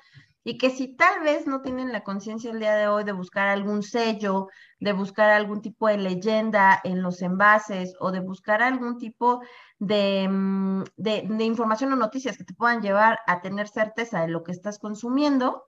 y 0.43 0.57
que 0.57 0.69
si 0.69 0.95
tal 0.95 1.21
vez 1.21 1.45
no 1.47 1.61
tienen 1.61 1.91
la 1.91 2.03
conciencia 2.03 2.51
el 2.51 2.59
día 2.59 2.75
de 2.75 2.87
hoy 2.87 3.03
de 3.03 3.11
buscar 3.11 3.47
algún 3.47 3.83
sello, 3.83 4.47
de 4.79 4.93
buscar 4.93 5.31
algún 5.31 5.61
tipo 5.61 5.87
de 5.87 5.97
leyenda 5.97 6.79
en 6.83 7.01
los 7.01 7.21
envases 7.21 7.95
o 7.99 8.11
de 8.11 8.19
buscar 8.19 8.61
algún 8.61 8.97
tipo 8.97 9.41
de, 9.81 10.27
mm, 10.29 11.41
información 11.41 11.91
o 11.91 11.95
noticias 11.95 12.37
que 12.37 12.43
te 12.43 12.53
puedan 12.53 12.81
llevar 12.81 13.19
a 13.25 13.41
tener 13.41 13.67
certeza 13.67 14.21
de 14.21 14.27
lo 14.27 14.43
que 14.43 14.51
estás 14.51 14.77
consumiendo, 14.77 15.65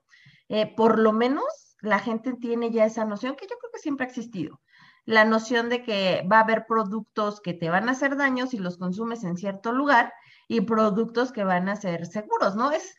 eh, 0.48 0.72
por 0.74 0.98
lo 0.98 1.12
menos 1.12 1.76
la 1.80 1.98
gente 1.98 2.32
tiene 2.34 2.70
ya 2.70 2.84
esa 2.84 3.04
noción 3.04 3.34
que 3.34 3.46
yo 3.46 3.56
creo 3.58 3.72
que 3.72 3.80
siempre 3.80 4.06
ha 4.06 4.08
existido 4.08 4.60
la 5.04 5.24
noción 5.24 5.68
de 5.68 5.82
que 5.82 6.26
va 6.30 6.38
a 6.38 6.42
haber 6.44 6.64
productos 6.66 7.40
que 7.40 7.52
te 7.52 7.68
van 7.68 7.88
a 7.88 7.92
hacer 7.92 8.16
daño 8.16 8.46
si 8.46 8.58
los 8.58 8.78
consumes 8.78 9.24
en 9.24 9.36
cierto 9.36 9.72
lugar 9.72 10.12
y 10.48 10.62
productos 10.62 11.32
que 11.32 11.44
van 11.44 11.68
a 11.68 11.76
ser 11.76 12.06
seguros, 12.06 12.56
¿no? 12.56 12.70
Es, 12.70 12.96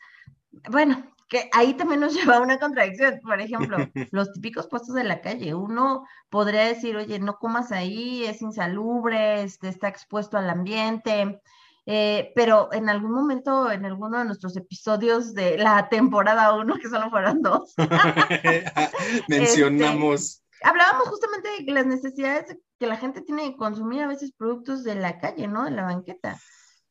bueno, 0.70 1.12
que 1.28 1.48
ahí 1.52 1.74
también 1.74 2.00
nos 2.00 2.14
lleva 2.14 2.36
a 2.36 2.40
una 2.40 2.58
contradicción. 2.58 3.20
Por 3.22 3.40
ejemplo, 3.40 3.76
los 4.12 4.32
típicos 4.32 4.66
puestos 4.68 4.94
de 4.94 5.04
la 5.04 5.20
calle. 5.20 5.54
Uno 5.54 6.06
podría 6.30 6.64
decir, 6.64 6.96
oye, 6.96 7.18
no 7.18 7.38
comas 7.38 7.72
ahí, 7.72 8.24
es 8.24 8.42
insalubre, 8.42 9.42
este, 9.42 9.68
está 9.68 9.88
expuesto 9.88 10.38
al 10.38 10.50
ambiente. 10.50 11.40
Eh, 11.88 12.32
pero 12.34 12.68
en 12.72 12.88
algún 12.88 13.12
momento, 13.12 13.70
en 13.70 13.84
alguno 13.84 14.18
de 14.18 14.24
nuestros 14.24 14.56
episodios 14.56 15.34
de 15.34 15.56
la 15.58 15.88
temporada 15.90 16.52
1, 16.54 16.74
que 16.78 16.88
solo 16.88 17.10
fueron 17.10 17.42
dos, 17.42 17.74
mencionamos 19.28 20.20
este, 20.20 20.46
hablábamos 20.62 21.08
justamente 21.08 21.48
de 21.64 21.72
las 21.72 21.86
necesidades 21.86 22.56
que 22.78 22.86
la 22.86 22.96
gente 22.96 23.22
tiene 23.22 23.44
de 23.44 23.56
consumir 23.56 24.02
a 24.02 24.08
veces 24.08 24.32
productos 24.32 24.84
de 24.84 24.94
la 24.94 25.18
calle, 25.18 25.46
¿no? 25.46 25.64
De 25.64 25.70
la 25.70 25.82
banqueta. 25.82 26.38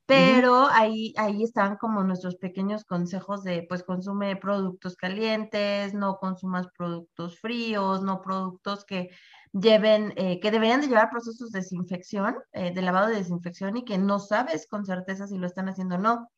Pero 0.08 0.68
ahí, 0.68 1.14
ahí 1.18 1.44
estaban 1.44 1.78
como 1.78 2.04
nuestros 2.04 2.36
pequeños 2.36 2.86
consejos 2.86 3.44
de, 3.44 3.66
pues, 3.68 3.84
consume 3.84 4.36
productos 4.36 4.96
calientes, 4.96 5.94
no 5.96 6.18
consumas 6.18 6.68
productos 6.78 7.40
fríos, 7.40 8.04
no 8.04 8.22
productos 8.22 8.86
que 8.86 9.10
lleven, 9.52 10.14
eh, 10.16 10.40
que 10.40 10.52
deberían 10.52 10.82
de 10.82 10.88
llevar 10.88 11.10
procesos 11.10 11.52
de 11.52 11.60
desinfección, 11.60 12.36
eh, 12.54 12.74
de 12.74 12.82
lavado 12.84 13.08
de 13.08 13.16
desinfección 13.16 13.78
y 13.78 13.86
que 13.86 13.98
no 13.98 14.20
sabes 14.20 14.68
con 14.68 14.86
certeza 14.86 15.28
si 15.28 15.38
lo 15.38 15.48
están 15.48 15.70
haciendo 15.70 15.96
o 15.96 16.00
no. 16.00 16.30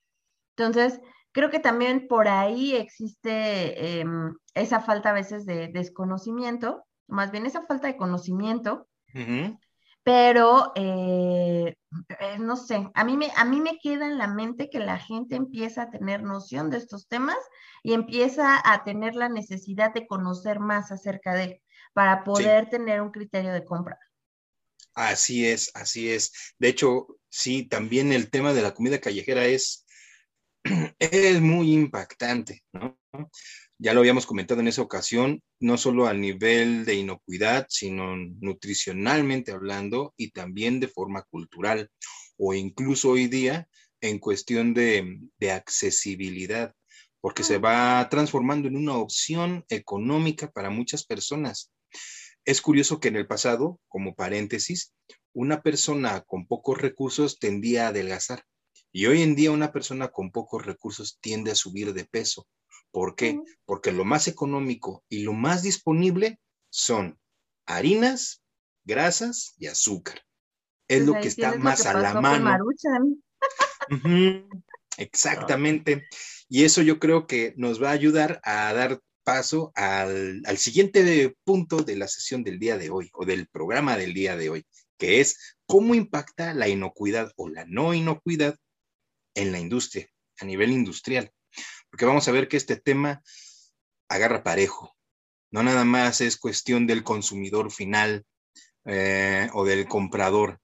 Entonces, 0.56 1.02
creo 1.34 1.50
que 1.50 1.60
también 1.60 2.08
por 2.08 2.28
ahí 2.30 2.76
existe 2.76 4.00
em, 4.02 4.34
esa 4.54 4.80
falta 4.82 5.10
a 5.10 5.14
veces 5.14 5.46
de 5.46 5.68
desconocimiento 5.68 6.88
más 7.08 7.32
bien 7.32 7.46
esa 7.46 7.66
falta 7.66 7.88
de 7.88 7.98
conocimiento, 7.98 8.88
pero 10.08 10.72
eh, 10.76 11.76
eh, 12.22 12.40
no 12.40 12.56
sé, 12.56 12.90
a 12.94 13.04
mí, 13.04 13.18
me, 13.18 13.30
a 13.36 13.44
mí 13.44 13.60
me 13.60 13.78
queda 13.78 14.06
en 14.06 14.18
la 14.18 14.30
mente 14.30 14.70
que 14.70 14.80
la 14.80 14.98
gente 14.98 15.36
empieza 15.36 15.82
a 15.82 15.90
tener 15.90 16.24
noción 16.24 16.70
de 16.70 16.78
estos 16.78 17.10
temas 17.10 17.36
y 17.84 17.92
empieza 17.92 18.62
a 18.64 18.86
tener 18.86 19.16
la 19.16 19.28
necesidad 19.28 19.94
de 19.94 20.08
conocer 20.08 20.62
más 20.62 20.94
acerca 20.94 21.34
de 21.34 21.44
él 21.44 21.62
para 21.92 22.24
poder 22.24 22.70
tener 22.70 23.02
un 23.02 23.12
criterio 23.12 23.52
de 23.52 23.66
compra. 23.66 24.00
Así 24.94 25.46
es, 25.46 25.72
así 25.74 26.10
es. 26.10 26.54
De 26.58 26.70
hecho, 26.70 27.08
sí, 27.28 27.68
también 27.68 28.14
el 28.14 28.30
tema 28.30 28.54
de 28.54 28.62
la 28.62 28.74
comida 28.74 29.02
callejera 29.02 29.44
es, 29.44 29.86
es 31.00 31.42
muy 31.42 31.74
impactante, 31.74 32.64
¿no? 32.72 32.98
Ya 33.80 33.94
lo 33.94 34.00
habíamos 34.00 34.26
comentado 34.26 34.62
en 34.62 34.68
esa 34.68 34.82
ocasión, 34.82 35.44
no 35.60 35.78
solo 35.78 36.08
a 36.08 36.14
nivel 36.14 36.84
de 36.84 36.96
inocuidad, 36.96 37.68
sino 37.70 38.18
nutricionalmente 38.18 39.52
hablando 39.52 40.16
y 40.18 40.32
también 40.32 40.80
de 40.80 40.88
forma 40.88 41.22
cultural 41.24 41.92
o 42.38 42.56
incluso 42.56 43.12
hoy 43.12 43.28
día 43.28 43.68
en 44.02 44.18
cuestión 44.20 44.74
de, 44.74 45.20
accesibilidad, 45.52 46.74
porque 47.22 47.44
se 47.44 47.60
va 47.60 48.08
transformando 48.10 48.68
en 48.68 48.78
una 48.78 48.98
opción 48.98 49.64
económica 49.70 50.50
para 50.52 50.70
muchas 50.70 51.06
personas. 51.06 51.72
Es 52.46 52.62
curioso 52.62 53.00
que 53.00 53.10
en 53.10 53.16
el 53.16 53.28
pasado, 53.28 53.80
como 53.88 54.16
paréntesis, 54.16 54.94
una 55.34 55.62
persona 55.62 56.22
con 56.22 56.48
pocos 56.48 56.80
recursos 56.80 57.38
tendía 57.38 57.86
a 57.86 57.90
adelgazar 57.90 58.44
y 58.92 59.06
hoy 59.06 59.22
en 59.22 59.36
día 59.36 59.52
una 59.52 59.72
persona 59.72 60.08
con 60.08 60.32
pocos 60.32 60.66
recursos 60.66 61.20
tiende 61.22 61.52
a 61.52 61.56
subir 61.56 61.94
de 61.94 62.06
peso. 62.06 62.48
¿Por 62.92 63.16
qué? 63.16 63.40
Porque 63.66 63.92
lo 63.92 64.06
más 64.06 64.28
económico 64.28 65.04
y 65.10 65.24
lo 65.24 65.34
más 65.34 65.62
disponible 65.64 66.40
son 66.70 67.20
harinas, 67.66 68.44
grasas 68.86 69.54
y 69.58 69.68
azúcar. 69.68 70.24
Es 70.88 71.00
pues 71.00 71.08
lo 71.08 71.14
que 71.22 71.28
está 71.28 71.56
más 71.58 71.86
a 71.86 71.94
la 71.94 72.20
mano. 72.20 72.58
Exactamente. 74.98 76.08
Y 76.50 76.64
eso 76.64 76.82
yo 76.82 77.00
creo 77.00 77.28
que 77.28 77.54
nos 77.58 77.82
va 77.82 77.90
a 77.90 77.94
ayudar 77.94 78.40
a 78.44 78.74
dar 78.74 79.02
paso 79.24 79.74
al, 79.76 80.42
al, 80.46 80.58
siguiente 80.58 81.36
punto 81.44 81.84
de 81.84 81.98
la 81.98 82.08
sesión 82.08 82.44
del 82.44 82.60
día 82.60 82.78
de 82.78 82.90
hoy 82.90 83.10
o 83.14 83.26
del 83.26 83.48
programa 83.48 83.98
del 83.98 84.14
día 84.14 84.38
de 84.38 84.50
hoy, 84.50 84.66
que 84.98 85.20
es 85.20 85.58
cómo 85.66 85.94
impacta 85.96 86.54
la 86.54 86.70
inocuidad 86.70 87.34
o 87.36 87.50
la 87.50 87.66
no 87.66 87.94
inocuidad 87.94 88.56
en 89.36 89.52
la 89.52 89.60
industria, 89.60 90.10
a 90.40 90.46
nivel 90.46 90.72
industrial, 90.72 91.32
porque 91.90 92.06
vamos 92.06 92.28
a 92.28 92.32
ver 92.32 92.48
que 92.48 92.58
este 92.58 92.76
tema 92.76 93.22
agarra 94.10 94.44
parejo. 94.44 94.96
No 95.52 95.64
nada 95.64 95.86
más 95.86 96.22
es 96.22 96.38
cuestión 96.38 96.88
del 96.88 97.04
consumidor 97.04 97.72
final 97.72 98.26
eh, 98.86 99.50
o 99.54 99.66
del 99.66 99.88
comprador, 99.88 100.60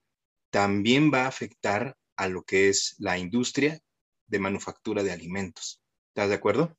también 0.50 1.10
va 1.12 1.24
a 1.24 1.28
afectar 1.28 1.96
a 2.16 2.28
lo 2.28 2.42
que 2.42 2.68
es 2.68 2.94
la 2.98 3.18
industria 3.18 3.80
de 4.26 4.38
manufactura 4.38 5.02
de 5.02 5.12
alimentos. 5.12 5.82
¿Estás 6.08 6.28
de 6.28 6.36
acuerdo? 6.36 6.76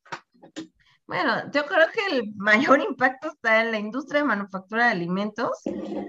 Bueno, 1.08 1.52
yo 1.52 1.66
creo 1.66 1.88
que 1.94 2.16
el 2.16 2.34
mayor 2.36 2.80
impacto 2.90 3.28
está 3.28 3.62
en 3.62 3.72
la 3.72 3.80
industria 3.80 4.22
de 4.22 4.28
manufactura 4.28 4.86
de 4.86 4.92
alimentos, 4.92 5.62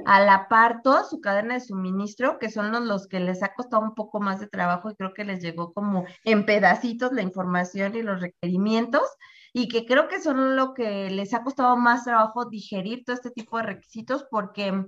a 0.06 0.20
la 0.20 0.48
par 0.48 0.80
toda 0.82 1.04
su 1.04 1.20
cadena 1.20 1.54
de 1.54 1.60
suministro, 1.60 2.38
que 2.38 2.50
son 2.50 2.72
los, 2.88 3.06
que 3.06 3.20
les 3.20 3.42
ha 3.42 3.52
costado 3.54 3.82
un 3.82 3.94
poco 3.94 4.20
más 4.20 4.40
de 4.40 4.48
trabajo 4.48 4.90
y 4.90 4.96
creo 4.96 5.12
que 5.12 5.24
les 5.24 5.42
llegó 5.42 5.72
como 5.74 6.06
en 6.24 6.46
pedacitos 6.46 7.12
la 7.12 7.22
información 7.22 7.94
y 7.94 8.02
los 8.02 8.20
requerimientos, 8.20 9.02
y 9.52 9.68
que 9.68 9.86
creo 9.86 10.08
que 10.08 10.20
son 10.20 10.56
lo 10.56 10.72
que 10.72 11.10
les 11.10 11.34
ha 11.34 11.42
costado 11.42 11.76
más 11.76 12.04
trabajo 12.04 12.46
digerir 12.46 13.04
todo 13.04 13.16
este 13.16 13.30
tipo 13.30 13.58
de 13.58 13.64
requisitos, 13.64 14.24
porque 14.30 14.86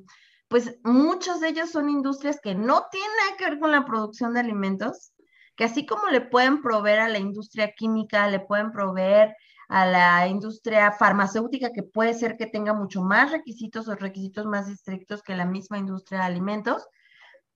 pues 0.48 0.78
muchos 0.84 1.40
de 1.40 1.48
ellos 1.48 1.70
son 1.70 1.90
industrias 1.90 2.40
que 2.42 2.54
no 2.54 2.86
tienen 2.90 3.10
nada 3.24 3.36
que 3.36 3.44
ver 3.44 3.58
con 3.58 3.70
la 3.72 3.84
producción 3.84 4.32
de 4.32 4.40
alimentos, 4.40 5.12
que 5.56 5.64
así 5.64 5.84
como 5.84 6.08
le 6.08 6.22
pueden 6.22 6.62
proveer 6.62 7.00
a 7.00 7.08
la 7.08 7.18
industria 7.18 7.72
química, 7.76 8.28
le 8.28 8.40
pueden 8.40 8.72
proveer 8.72 9.34
a 9.68 9.84
la 9.86 10.26
industria 10.26 10.92
farmacéutica, 10.92 11.72
que 11.72 11.82
puede 11.82 12.14
ser 12.14 12.36
que 12.36 12.46
tenga 12.46 12.72
mucho 12.72 13.02
más 13.02 13.30
requisitos 13.30 13.86
o 13.88 13.94
requisitos 13.94 14.46
más 14.46 14.68
estrictos 14.68 15.22
que 15.22 15.36
la 15.36 15.44
misma 15.44 15.78
industria 15.78 16.20
de 16.20 16.26
alimentos, 16.26 16.86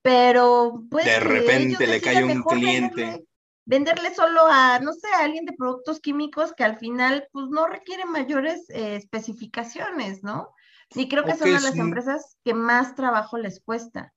pero 0.03 0.83
pues... 0.89 1.05
De 1.05 1.19
repente 1.19 1.87
le 1.87 2.01
cae 2.01 2.23
un 2.23 2.43
cliente. 2.43 3.25
Venderle, 3.65 4.13
solo 4.13 4.41
a, 4.45 4.79
no 4.79 4.91
sé, 4.91 5.07
a 5.15 5.23
alguien 5.23 5.45
de 5.45 5.53
productos 5.53 6.01
químicos 6.01 6.53
que 6.53 6.65
al 6.65 6.77
final, 6.77 7.27
pues 7.31 7.47
no 7.49 7.65
requiere 7.65 8.05
mayores 8.05 8.69
eh, 8.69 8.97
especificaciones, 8.97 10.21
¿no? 10.21 10.53
Y 10.93 11.07
creo 11.07 11.23
que 11.23 11.35
son 11.35 11.47
de 11.47 11.61
las 11.61 11.77
empresas 11.77 12.37
que 12.43 12.53
más 12.53 12.93
trabajo 12.93 13.37
les 13.37 13.61
cuesta. 13.61 14.13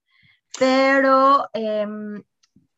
Pero, 0.59 1.47
em, 1.53 2.21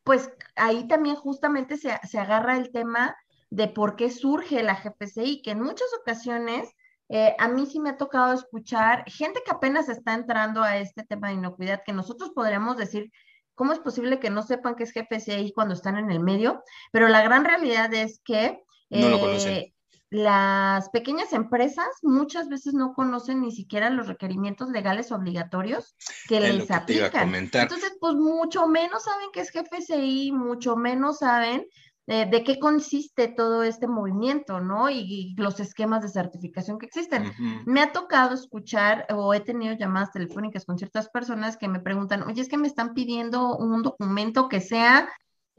pues 0.03 0.31
ahí 0.55 0.88
también 0.88 1.15
justamente 1.15 1.75
se, 1.75 1.99
se 2.07 2.19
agarra 2.19 2.55
el 2.55 2.71
tema 2.71 3.17
de 3.50 3.68
por 3.68 3.96
qué 3.96 4.12
surge 4.12 4.63
la 4.63 4.82
GPCI, 4.82 5.41
que 5.41 5.51
en 5.51 5.62
muchas 5.62 5.88
ocasiones 6.00 6.70
eh, 7.10 7.36
a 7.39 7.48
mí 7.48 7.65
sí 7.65 7.79
me 7.79 7.89
ha 7.89 7.98
tocado 7.98 8.34
escuchar 8.34 9.03
gente 9.08 9.41
que 9.44 9.51
apenas 9.51 9.89
está 9.89 10.13
entrando 10.13 10.62
a 10.62 10.77
este 10.77 11.03
tema 11.03 11.29
de 11.29 11.34
inocuidad, 11.36 11.82
que 11.84 11.94
nosotros 11.94 12.32
podríamos 12.36 12.77
decir, 12.77 13.12
¿cómo 13.56 13.74
es 13.74 13.79
posible 13.79 14.20
que 14.20 14.29
no 14.29 14.44
sepan 14.44 14.75
qué 14.75 14.84
es 14.84 14.94
GPCI 14.94 15.51
cuando 15.53 15.74
están 15.74 15.98
en 15.98 16.12
el 16.12 16.20
medio? 16.20 16.63
Pero 16.91 17.08
la 17.10 17.24
gran 17.24 17.44
realidad 17.46 17.91
es 17.94 18.22
que 18.24 18.63
eh, 18.91 19.74
las 20.12 20.89
pequeñas 20.89 21.34
empresas 21.34 21.88
muchas 22.03 22.48
veces 22.48 22.74
no 22.74 22.94
conocen 22.94 23.41
ni 23.41 23.51
siquiera 23.51 23.89
los 23.89 24.08
requerimientos 24.08 24.70
legales 24.70 25.12
obligatorios 25.12 25.96
que 26.27 26.39
les 26.39 26.70
aplican. 26.72 27.34
Entonces, 27.36 27.98
pues 28.00 28.15
mucho 28.15 28.68
menos 28.68 29.03
saben 29.03 29.29
qué 29.34 29.41
es 29.41 29.51
GPCI, 29.51 30.32
mucho 30.32 30.75
menos 30.75 31.20
saben 31.20 31.65
de, 32.09 32.43
qué 32.43 32.57
consiste 32.57 33.27
todo 33.27 33.61
este 33.61 33.87
movimiento, 33.87 34.59
¿no? 34.59 34.89
Y, 34.89 35.35
los 35.37 35.59
esquemas 35.59 36.01
de 36.01 36.09
certificación 36.09 36.79
que 36.79 36.87
existen. 36.87 37.31
Me 37.65 37.81
ha 37.81 37.91
tocado 37.91 38.33
escuchar 38.33 39.05
o 39.11 39.33
he 39.33 39.39
tenido 39.39 39.75
llamadas 39.75 40.11
telefónicas 40.11 40.65
con 40.65 40.77
ciertas 40.77 41.09
personas 41.09 41.55
que 41.55 41.67
me 41.67 41.79
preguntan, 41.79 42.23
oye, 42.23 42.41
es 42.41 42.49
que 42.49 42.57
me 42.57 42.67
están 42.67 42.93
pidiendo 42.93 43.55
un 43.57 43.83
documento 43.83 44.49
que 44.49 44.59
sea 44.59 45.07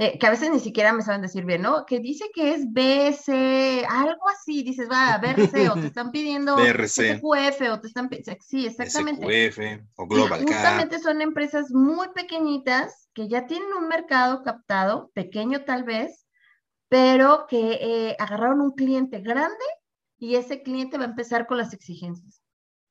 eh, 0.03 0.19
que 0.19 0.27
a 0.27 0.31
veces 0.31 0.51
ni 0.51 0.61
siquiera 0.61 0.95
me 0.95 1.03
saben 1.03 1.21
decir 1.21 1.45
bien, 1.45 1.61
¿no? 1.61 1.85
Que 1.85 2.01
dice 2.01 2.25
que 2.35 2.55
es 2.55 2.65
BS, 2.73 3.85
algo 3.87 4.31
así, 4.31 4.63
dices, 4.63 4.89
va, 4.91 5.19
BRC, 5.19 5.69
o 5.71 5.75
te 5.75 5.89
están 5.89 6.11
pidiendo 6.11 6.57
BRC. 6.57 7.21
o 7.71 7.81
te 7.81 7.87
están, 7.87 8.09
sí, 8.41 8.65
exactamente. 8.65 9.51
SQF 9.51 9.59
o 9.97 10.07
Global 10.07 10.41
Justamente 10.41 11.01
son 11.01 11.21
empresas 11.21 11.71
muy 11.71 12.09
pequeñitas 12.15 13.11
que 13.13 13.29
ya 13.29 13.47
tienen 13.47 13.69
un 13.79 13.89
mercado 13.89 14.43
captado, 14.43 15.11
pequeño 15.13 15.65
tal 15.65 15.85
vez, 15.85 16.27
pero 16.91 17.47
que 17.49 17.79
eh, 17.81 18.17
agarraron 18.19 18.61
un 18.61 18.73
cliente 18.73 19.21
grande 19.21 19.65
y 20.19 20.35
ese 20.35 20.61
cliente 20.63 20.99
va 20.99 21.05
a 21.05 21.09
empezar 21.09 21.47
con 21.47 21.57
las 21.57 21.73
exigencias. 21.73 22.43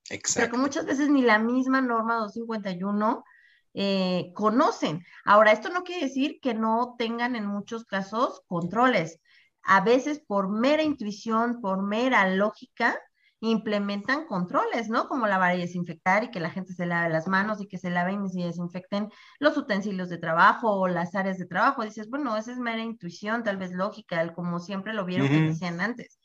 Exacto. 0.10 0.40
Pero 0.40 0.52
que 0.54 0.58
muchas 0.58 0.86
veces 0.86 1.10
ni 1.10 1.22
la 1.22 1.38
misma 1.38 1.82
norma 1.82 2.16
251 2.16 3.26
eh, 3.74 4.32
conocen. 4.34 5.04
Ahora, 5.26 5.52
esto 5.52 5.70
no 5.70 5.84
quiere 5.84 6.06
decir 6.06 6.40
que 6.42 6.54
no 6.54 6.96
tengan 6.98 7.36
en 7.36 7.46
muchos 7.46 7.84
casos 7.84 8.42
controles. 8.48 9.20
A 9.64 9.82
veces 9.82 10.24
por 10.26 10.48
mera 10.48 10.82
intuición, 10.82 11.60
por 11.60 11.84
mera 11.84 12.30
lógica, 12.30 12.98
implementan 13.42 14.26
controles, 14.26 14.90
¿no? 14.90 15.08
Como 15.08 15.28
lavar 15.28 15.56
y 15.56 15.62
desinfectar 15.62 16.24
y 16.24 16.32
que 16.32 16.40
la 16.40 16.50
gente 16.50 16.74
se 16.74 16.86
lave 16.86 17.10
las 17.10 17.28
manos 17.28 17.62
y 17.62 17.68
que 17.68 17.78
se 17.78 17.90
laven 17.90 18.26
y 18.26 18.30
se 18.30 18.42
desinfecten 18.42 19.10
los 19.40 19.56
utensilios 19.58 20.10
de 20.10 20.18
trabajo 20.18 20.72
o 20.72 20.88
las 20.88 21.16
áreas 21.16 21.38
de 21.38 21.46
trabajo. 21.46 21.84
Dices, 21.84 22.10
bueno, 22.10 22.36
esa 22.36 22.52
es 22.52 22.58
mera 22.58 22.82
intuición, 22.82 23.44
tal 23.44 23.58
vez 23.58 23.72
lógica, 23.72 24.34
como 24.34 24.60
siempre 24.60 24.94
lo 24.94 25.06
vieron 25.06 25.28
que 25.30 25.42
decían 25.42 25.80
antes. 25.80 26.20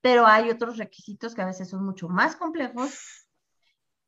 Pero 0.00 0.26
hay 0.26 0.50
otros 0.50 0.78
requisitos 0.78 1.34
que 1.34 1.42
a 1.42 1.46
veces 1.46 1.68
son 1.68 1.84
mucho 1.84 2.08
más 2.08 2.36
complejos 2.36 3.26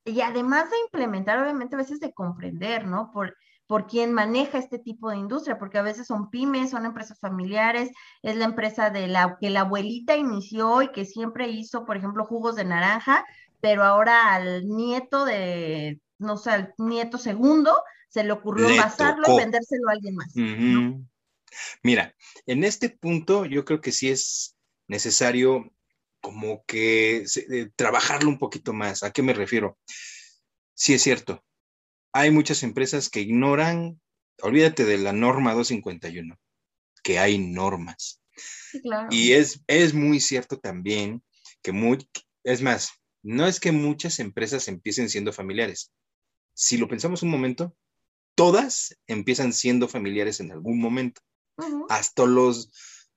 y 0.05 0.21
además 0.21 0.71
de 0.71 0.77
implementar, 0.85 1.39
obviamente 1.39 1.75
a 1.75 1.79
veces 1.79 2.01
de 2.01 2.13
comprender, 2.13 2.87
¿no? 2.87 3.11
Por, 3.13 3.37
por 3.73 3.87
quién 3.87 4.13
maneja 4.13 4.59
este 4.59 4.79
tipo 4.79 5.09
de 5.09 5.17
industria, 5.17 5.59
porque 5.59 5.79
a 5.79 5.83
veces 5.83 6.07
son 6.07 6.29
pymes, 6.29 6.69
son 6.69 6.85
empresas 6.85 7.19
familiares, 7.19 7.89
es 8.21 8.37
la 8.37 8.45
empresa 8.45 8.91
de 8.91 9.09
la 9.09 9.39
que 9.41 9.49
la 9.49 9.61
abuelita 9.61 10.15
inició 10.15 10.83
y 10.83 10.93
que 10.93 11.07
siempre 11.07 11.49
hizo, 11.49 11.87
por 11.87 11.97
ejemplo, 11.97 12.27
jugos 12.27 12.55
de 12.55 12.67
naranja, 12.67 13.25
pero 13.63 13.83
ahora 13.83 14.35
al 14.35 14.69
nieto 14.69 15.25
de, 15.25 15.99
no 16.19 16.37
sé, 16.37 16.51
al 16.51 16.75
nieto 16.77 17.17
segundo, 17.17 17.75
se 18.11 18.25
le 18.25 18.33
ocurrió 18.33 18.69
envasarlo 18.69 19.33
y 19.33 19.37
vendérselo 19.39 19.89
a 19.89 19.93
alguien 19.93 20.17
más. 20.17 20.35
Mira, 21.83 22.15
en 22.45 22.65
este 22.65 22.91
punto 22.91 23.47
yo 23.47 23.65
creo 23.65 23.81
que 23.81 23.93
sí 23.93 24.11
es 24.11 24.55
necesario 24.87 25.73
como 26.21 26.63
que 26.67 27.25
eh, 27.25 27.71
trabajarlo 27.75 28.29
un 28.29 28.39
poquito 28.39 28.75
más. 28.75 29.03
¿A 29.03 29.13
qué 29.13 29.23
me 29.23 29.33
refiero? 29.33 29.79
Sí 30.75 30.93
es 30.93 31.01
cierto, 31.01 31.43
hay 32.13 32.31
muchas 32.31 32.63
empresas 32.63 33.09
que 33.09 33.21
ignoran, 33.21 34.01
olvídate 34.43 34.85
de 34.85 34.99
la 34.99 35.13
norma 35.13 35.55
251, 35.55 36.39
que 37.03 37.19
hay 37.19 37.39
normas. 37.39 38.21
Y 39.11 39.33
es, 39.33 39.63
es 39.67 39.95
muy 39.95 40.21
cierto 40.21 40.59
también 40.59 41.23
que 41.63 41.73
muy, 41.73 42.09
es 42.45 42.63
más, 42.63 42.91
no 43.23 43.47
es 43.47 43.61
que 43.61 43.73
muchas 43.73 44.19
empresas 44.19 44.69
empiecen 44.69 45.09
siendo 45.09 45.33
familiares. 45.33 45.93
Si 46.55 46.77
lo 46.77 46.89
pensamos 46.89 47.23
un 47.23 47.31
momento, 47.31 47.75
todas 48.35 48.99
empiezan 49.07 49.53
siendo 49.53 49.89
familiares 49.89 50.41
en 50.41 50.53
algún 50.53 50.81
momento. 50.81 51.21
Hasta 51.89 52.25
los, 52.27 52.71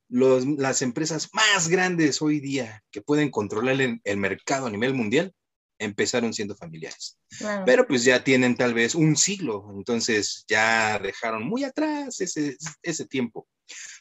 las 0.10 0.82
empresas 0.82 1.30
más 1.34 1.68
grandes 1.68 2.22
hoy 2.22 2.40
día 2.40 2.84
que 2.92 3.02
pueden 3.02 3.32
controlar 3.32 3.80
el, 3.82 4.18
mercado 4.18 4.68
a 4.68 4.70
nivel 4.70 4.94
mundial 4.94 5.34
empezaron 5.80 6.34
siendo 6.34 6.56
familiares. 6.56 7.18
Pero 7.66 7.88
pues 7.88 8.04
ya 8.04 8.24
tienen 8.24 8.56
tal 8.56 8.74
vez 8.74 8.96
un 8.96 9.16
siglo, 9.16 9.72
entonces 9.76 10.46
ya 10.48 11.00
dejaron 11.00 11.44
muy 11.44 11.64
atrás 11.64 12.22
ese, 12.22 12.58
ese 12.82 13.06
tiempo. 13.06 13.48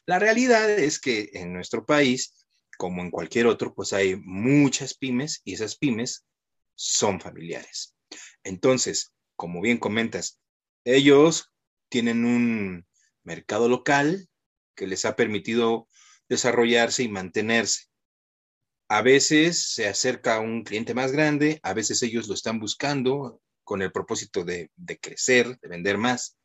La 0.06 0.18
realidad 0.18 0.70
es 0.70 1.00
que 1.00 1.30
en 1.32 1.52
nuestro 1.52 1.84
país, 1.84 2.34
como 2.78 3.02
en 3.02 3.10
cualquier 3.10 3.46
otro, 3.46 3.74
pues 3.74 3.92
hay 3.92 4.16
muchas 4.16 4.94
pymes 4.94 5.40
y 5.44 5.54
esas 5.54 5.76
pymes 5.76 6.24
son 6.74 7.20
familiares. 7.20 7.94
Entonces, 8.42 9.12
como 9.36 9.60
bien 9.60 9.78
comentas, 9.78 10.40
ellos 10.84 11.52
tienen 11.88 12.24
un 12.24 12.86
mercado 13.22 13.68
local 13.68 14.28
que 14.74 14.86
les 14.86 15.04
ha 15.04 15.16
permitido 15.16 15.88
desarrollarse 16.28 17.02
y 17.02 17.08
mantenerse. 17.08 17.84
A 18.94 19.02
veces 19.02 19.72
se 19.72 19.88
acerca 19.88 20.36
a 20.36 20.40
un 20.40 20.62
cliente 20.62 20.94
más 20.94 21.10
grande, 21.10 21.58
a 21.64 21.74
veces 21.74 22.00
ellos 22.04 22.28
lo 22.28 22.34
están 22.34 22.60
buscando 22.60 23.40
con 23.64 23.82
el 23.82 23.90
propósito 23.90 24.44
de, 24.44 24.70
crecer, 25.00 25.58
de 25.58 25.68
vender 25.68 25.98
más. 25.98 26.38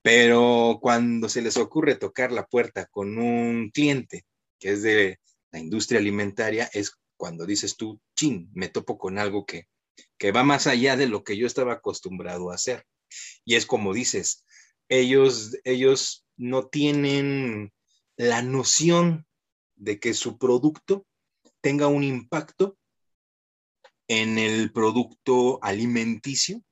Pero 0.00 0.78
cuando 0.80 1.28
se 1.28 1.42
les 1.42 1.56
ocurre 1.56 1.96
tocar 1.96 2.30
la 2.30 2.46
puerta 2.46 2.86
con 2.86 3.18
un 3.18 3.70
cliente 3.70 4.24
que 4.60 4.74
es 4.74 4.82
de 4.82 5.18
la 5.50 5.58
industria 5.58 5.98
alimentaria, 5.98 6.70
es 6.72 6.92
cuando 7.16 7.44
dices 7.44 7.76
tú, 7.76 8.00
chin, 8.14 8.48
me 8.54 8.68
topo 8.68 8.96
con 8.96 9.18
algo 9.18 9.44
que, 9.44 9.66
que 10.18 10.30
va 10.30 10.44
más 10.44 10.68
allá 10.68 10.96
de 10.96 11.08
lo 11.08 11.24
que 11.24 11.36
yo 11.36 11.48
estaba 11.48 11.72
acostumbrado 11.72 12.52
a 12.52 12.54
hacer. 12.54 12.84
Y 13.44 13.56
es 13.56 13.66
como 13.66 13.92
dices, 13.92 14.44
ellos, 14.88 15.58
ellos 15.64 16.24
no 16.36 16.68
tienen 16.68 17.72
la 18.14 18.42
noción 18.42 19.26
de 19.74 19.98
que 19.98 20.14
su 20.14 20.38
producto 20.38 21.04
tenga 21.66 21.88
un 21.88 22.04
impacto 22.04 22.78
en 24.06 24.38
el 24.38 24.70
producto 24.70 25.58
alimenticio 25.64 26.62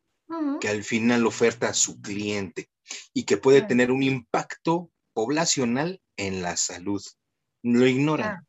que 0.61 0.69
al 0.69 0.85
final 0.85 1.27
oferta 1.27 1.71
a 1.71 1.75
su 1.75 2.01
cliente 2.01 2.69
y 3.13 3.25
que 3.25 3.37
puede 3.37 3.63
tener 3.63 3.91
un 3.91 4.05
impacto 4.05 4.93
poblacional 5.13 6.01
en 6.17 6.43
la 6.43 6.57
salud. 6.57 7.03
Lo 7.65 7.89
ignoran. 7.89 8.47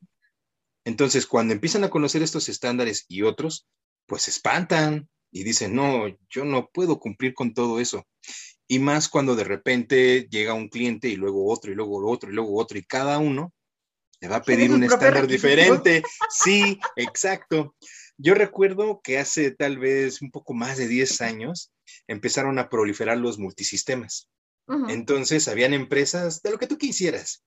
Entonces, 0.83 1.25
cuando 1.25 1.55
empiezan 1.55 1.83
a 1.83 1.89
conocer 1.89 2.21
estos 2.21 2.47
estándares 2.47 3.05
y 3.07 3.23
otros, 3.23 3.67
pues 4.05 4.21
se 4.21 4.29
espantan 4.29 5.09
y 5.31 5.43
dicen, 5.43 5.73
no, 5.73 6.15
yo 6.29 6.45
no 6.45 6.69
puedo 6.71 6.99
cumplir 6.99 7.33
con 7.33 7.55
todo 7.55 7.79
eso. 7.79 8.05
Y 8.67 8.77
más 8.77 9.09
cuando 9.09 9.35
de 9.35 9.45
repente 9.45 10.27
llega 10.29 10.53
un 10.53 10.69
cliente 10.69 11.09
y 11.09 11.15
luego 11.15 11.51
otro 11.51 11.71
y 11.71 11.75
luego 11.75 12.07
otro 12.07 12.29
y 12.29 12.35
luego 12.35 12.55
otro 12.61 12.77
y 12.77 12.83
cada 12.83 13.17
uno 13.17 13.51
le 14.21 14.27
va 14.27 14.37
a 14.37 14.43
pedir 14.43 14.71
un 14.71 14.83
estándar 14.83 15.27
diferente. 15.27 16.03
Sí, 16.29 16.79
exacto. 16.95 17.75
Yo 18.17 18.33
recuerdo 18.33 19.01
que 19.03 19.17
hace 19.17 19.51
tal 19.51 19.77
vez 19.77 20.21
un 20.21 20.31
poco 20.31 20.53
más 20.53 20.77
de 20.77 20.87
10 20.87 21.21
años 21.21 21.71
empezaron 22.07 22.59
a 22.59 22.69
proliferar 22.69 23.17
los 23.17 23.37
multisistemas. 23.37 24.29
Entonces, 24.89 25.47
habían 25.47 25.73
empresas 25.73 26.41
de 26.41 26.49
lo 26.49 26.57
que 26.57 26.65
tú 26.65 26.77
quisieras, 26.77 27.43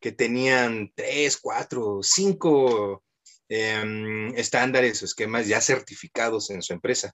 que 0.00 0.10
tenían 0.10 0.92
tres, 0.94 1.36
cuatro, 1.36 2.00
cinco 2.02 3.04
em, 3.48 4.34
estándares 4.36 5.00
o 5.00 5.04
esquemas 5.04 5.46
ya 5.46 5.60
certificados 5.60 6.50
en 6.50 6.62
su 6.62 6.72
empresa. 6.72 7.12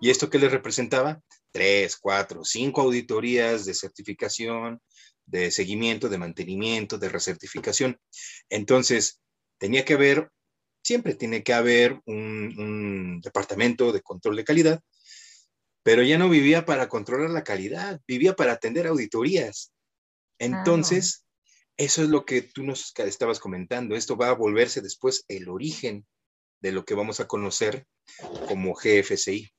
¿Y 0.00 0.10
esto 0.10 0.28
qué 0.28 0.38
les 0.38 0.52
representaba? 0.52 1.22
Tres, 1.52 1.96
cuatro, 1.96 2.44
cinco 2.44 2.82
auditorías 2.82 3.64
de 3.64 3.74
certificación, 3.74 4.80
de 5.26 5.50
seguimiento, 5.50 6.08
de 6.08 6.18
mantenimiento, 6.18 6.98
de 6.98 7.08
recertificación. 7.08 7.98
Entonces, 8.48 9.20
tenía 9.58 9.84
que 9.84 9.94
haber, 9.94 10.30
siempre 10.82 11.14
tiene 11.14 11.42
que 11.42 11.52
haber 11.52 12.00
un, 12.06 13.20
departamento 13.22 13.92
de 13.92 14.02
control 14.02 14.36
de 14.36 14.44
calidad, 14.44 14.80
pero 15.82 16.02
ya 16.02 16.18
no 16.18 16.28
vivía 16.28 16.64
para 16.64 16.88
controlar 16.88 17.30
la 17.30 17.44
calidad, 17.44 18.00
vivía 18.06 18.34
para 18.34 18.52
atender 18.52 18.86
auditorías. 18.86 19.72
Entonces, 20.38 21.24
eso 21.76 22.02
es 22.02 22.08
lo 22.08 22.24
que 22.24 22.42
tú 22.42 22.62
nos 22.62 22.92
estabas 22.98 23.40
comentando. 23.40 23.96
Esto 23.96 24.16
va 24.16 24.28
a 24.28 24.34
volverse 24.34 24.80
después 24.80 25.24
el 25.28 25.48
origen 25.48 26.06
de 26.60 26.72
lo 26.72 26.84
que 26.84 26.94
vamos 26.94 27.20
a 27.20 27.26
conocer 27.26 27.86
como 28.46 28.74
GFCI. 28.74 29.52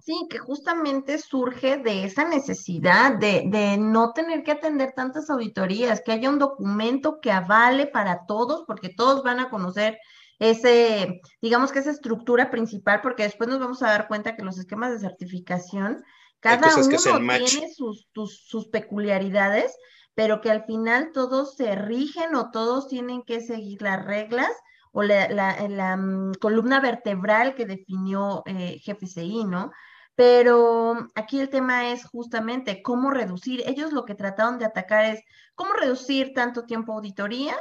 Sí, 0.00 0.26
que 0.30 0.38
justamente 0.38 1.18
surge 1.18 1.78
de 1.78 2.04
esa 2.04 2.24
necesidad 2.24 3.16
de, 3.16 3.76
no 3.78 4.12
tener 4.12 4.42
que 4.42 4.52
atender 4.52 4.92
tantas 4.94 5.30
auditorías, 5.30 6.02
que 6.04 6.12
haya 6.12 6.30
un 6.30 6.38
documento 6.38 7.20
que 7.20 7.32
avale 7.32 7.86
para 7.86 8.26
todos, 8.26 8.64
porque 8.66 8.88
todos 8.88 9.22
van 9.22 9.40
a 9.40 9.50
conocer 9.50 9.98
ese, 10.38 11.20
digamos 11.42 11.72
que 11.72 11.80
esa 11.80 11.90
estructura 11.90 12.50
principal, 12.50 13.00
porque 13.02 13.24
después 13.24 13.48
nos 13.48 13.58
vamos 13.58 13.82
a 13.82 13.90
dar 13.90 14.08
cuenta 14.08 14.36
que 14.36 14.44
los 14.44 14.58
esquemas 14.58 14.92
de 14.92 15.00
certificación, 15.00 16.04
cada 16.40 16.76
uno 16.76 16.98
tiene 17.44 17.72
sus, 17.74 18.08
sus 18.12 18.68
peculiaridades, 18.68 19.76
pero 20.14 20.40
que 20.40 20.50
al 20.50 20.64
final 20.64 21.10
todos 21.12 21.56
se 21.56 21.74
rigen 21.74 22.34
o 22.34 22.50
todos 22.50 22.88
tienen 22.88 23.22
que 23.22 23.40
seguir 23.40 23.82
las 23.82 24.04
reglas 24.04 24.50
o 24.92 25.02
la, 25.02 25.96
mm, 25.96 26.34
columna 26.40 26.80
vertebral 26.80 27.54
que 27.54 27.66
definió 27.66 28.42
eh, 28.46 28.80
GFCI, 28.84 29.44
¿no? 29.44 29.72
Pero 30.14 31.08
aquí 31.14 31.40
el 31.40 31.48
tema 31.48 31.90
es 31.92 32.04
justamente 32.04 32.82
cómo 32.82 33.10
reducir. 33.10 33.62
Ellos 33.66 33.92
lo 33.92 34.04
que 34.04 34.16
trataron 34.16 34.58
de 34.58 34.64
atacar 34.64 35.04
es 35.04 35.22
cómo 35.54 35.74
reducir 35.74 36.32
tanto 36.34 36.64
tiempo 36.66 36.92
auditoría, 36.92 37.56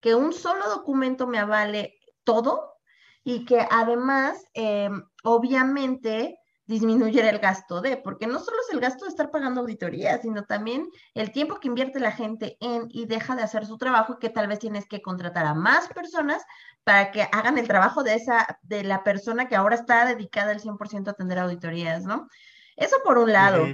que 0.00 0.14
un 0.14 0.32
solo 0.32 0.68
documento 0.68 1.26
me 1.26 1.38
avale 1.38 1.98
todo 2.22 2.76
y 3.24 3.44
que 3.44 3.66
además, 3.70 4.44
em, 4.54 5.02
obviamente, 5.24 6.38
disminuir 6.66 7.20
el 7.20 7.38
gasto 7.38 7.80
de, 7.80 7.96
porque 7.96 8.26
no 8.26 8.40
solo 8.40 8.56
es 8.66 8.74
el 8.74 8.80
gasto 8.80 9.04
de 9.04 9.10
estar 9.10 9.30
pagando 9.30 9.60
auditoría, 9.60 10.20
sino 10.20 10.44
también 10.44 10.90
el 11.14 11.30
tiempo 11.30 11.60
que 11.60 11.68
invierte 11.68 12.00
la 12.00 12.12
gente 12.12 12.56
en 12.60 12.88
y 12.90 13.06
deja 13.06 13.36
de 13.36 13.42
hacer 13.42 13.66
su 13.66 13.78
trabajo 13.78 14.14
y 14.14 14.18
que 14.18 14.30
tal 14.30 14.48
vez 14.48 14.58
tienes 14.58 14.86
que 14.86 15.00
contratar 15.00 15.46
a 15.46 15.54
más 15.54 15.88
personas 15.88 16.44
para 16.82 17.10
que 17.12 17.28
hagan 17.32 17.58
el 17.58 17.68
trabajo 17.68 18.02
de 18.02 18.14
esa, 18.14 18.58
de 18.62 18.82
la 18.82 19.04
persona 19.04 19.48
que 19.48 19.56
ahora 19.56 19.76
está 19.76 20.04
dedicada 20.06 20.52
al 20.52 20.60
100% 20.60 21.08
a 21.08 21.10
atender 21.12 21.38
auditorías, 21.38 22.04
¿no? 22.04 22.28
Eso 22.76 22.96
por 23.04 23.18
un 23.18 23.32
lado. 23.32 23.66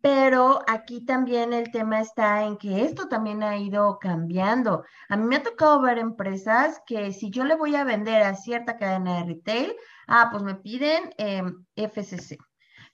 Pero 0.00 0.60
aquí 0.68 1.04
también 1.04 1.52
el 1.52 1.70
tema 1.72 2.00
está 2.00 2.44
en 2.44 2.56
que 2.56 2.84
esto 2.84 3.08
también 3.08 3.42
ha 3.42 3.56
ido 3.58 3.98
cambiando. 3.98 4.84
A 5.08 5.16
mí 5.16 5.24
me 5.24 5.36
ha 5.36 5.42
tocado 5.42 5.80
ver 5.80 5.98
empresas 5.98 6.80
que 6.86 7.12
si 7.12 7.30
yo 7.30 7.44
le 7.44 7.56
voy 7.56 7.74
a 7.76 7.84
vender 7.84 8.22
a 8.22 8.34
cierta 8.34 8.76
cadena 8.76 9.18
de 9.18 9.24
retail, 9.24 9.74
ah, 10.06 10.28
pues 10.30 10.42
me 10.42 10.54
piden 10.54 11.10
em, 11.18 11.64
FCC. 11.76 12.38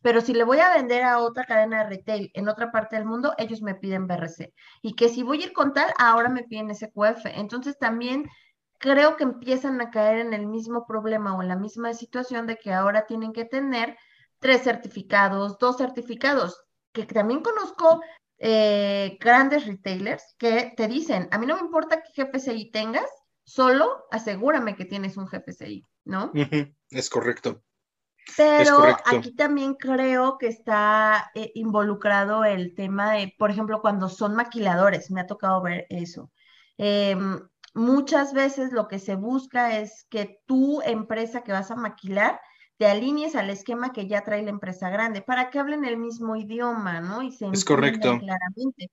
Pero 0.03 0.21
si 0.21 0.35
le 0.35 0.45
voy 0.45 0.59
a 0.61 0.75
vender 0.75 1.03
a 1.05 1.19
otra 1.19 1.45
cadena 1.45 1.85
de 1.85 1.91
retail 1.91 2.31
en 2.35 2.49
otra 2.49 2.71
parte 2.73 2.97
del 2.97 3.07
mundo, 3.07 3.35
ellos 3.39 3.63
me 3.63 3.75
piden 3.75 4.07
BRC. 4.07 4.53
Y 4.83 4.95
que 4.97 5.09
si 5.09 5.23
voy 5.23 5.43
a 5.43 5.47
ir 5.47 5.53
con 5.53 5.73
tal, 5.73 5.93
ahora 5.99 6.29
me 6.29 6.45
piden 6.45 6.75
SQF. 6.75 7.27
Entonces 7.27 7.79
también 7.79 8.29
creo 8.79 9.17
que 9.17 9.25
empiezan 9.25 9.81
a 9.81 9.91
caer 9.91 10.19
en 10.19 10.35
el 10.35 10.47
mismo 10.47 10.87
problema 10.87 11.35
o 11.35 11.43
en 11.43 11.49
la 11.49 11.57
misma 11.57 11.95
situación 11.95 12.47
de 12.47 12.57
que 12.57 12.73
ahora 12.73 13.07
tienen 13.07 13.33
que 13.33 13.45
tener 13.45 13.97
tres 14.41 14.63
certificados, 14.63 15.59
dos 15.59 15.79
certificados, 15.79 16.64
que 16.95 17.05
también 17.05 17.43
conozco 17.43 18.01
eh, 18.39 19.19
grandes 19.21 19.67
retailers 19.67 20.35
que 20.39 20.73
te 20.75 20.89
dicen, 20.89 21.29
a 21.31 21.39
mí 21.39 21.45
no 21.45 21.57
me 21.57 21.61
importa 21.61 22.03
qué 22.03 22.25
GPCI 22.25 22.71
tengas, 22.71 23.11
solo 23.45 24.07
asegúrame 24.11 24.77
que 24.77 24.87
tienes 24.87 25.19
un 25.19 25.27
GPCI. 25.27 25.85
¿no? 26.05 26.31
Es 26.91 27.11
correcto. 27.11 27.63
Pero 28.37 28.97
aquí 29.05 29.35
también 29.35 29.75
creo 29.75 30.39
que 30.39 30.47
está 30.47 31.31
eh, 31.35 31.53
involucrado 31.55 32.45
el 32.45 32.75
tema 32.75 33.13
de, 33.13 33.35
por 33.39 33.51
ejemplo, 33.51 33.83
cuando 33.83 34.09
son 34.09 34.35
maquiladores, 34.35 35.11
me 35.11 35.21
ha 35.21 35.27
tocado 35.27 35.61
ver 35.61 35.87
eso. 35.91 36.31
Em, 36.79 37.39
muchas 37.75 38.33
veces 38.33 38.73
lo 38.73 38.89
que 38.89 38.99
se 38.99 39.17
busca 39.17 39.79
es 39.79 40.07
que 40.09 40.41
tu 40.47 40.81
empresa 40.83 41.43
que 41.43 41.53
vas 41.53 41.71
a 41.71 41.77
maquilar 41.77 42.41
te 42.77 42.87
alinees 42.87 43.37
al 43.37 43.51
esquema 43.51 43.93
que 43.93 44.07
ya 44.07 44.23
trae 44.23 44.43
la 44.43 44.51
empresa 44.51 44.91
grande 44.91 45.23
para 45.23 45.51
que 45.51 45.59
hablen 45.59 45.85
el 45.85 45.97
mismo 45.97 46.37
idioma, 46.37 47.01
¿no? 47.01 47.23
Y 47.23 47.31
se 47.33 47.47
es 47.53 47.65
correcto. 47.65 48.19
claramente. 48.19 48.91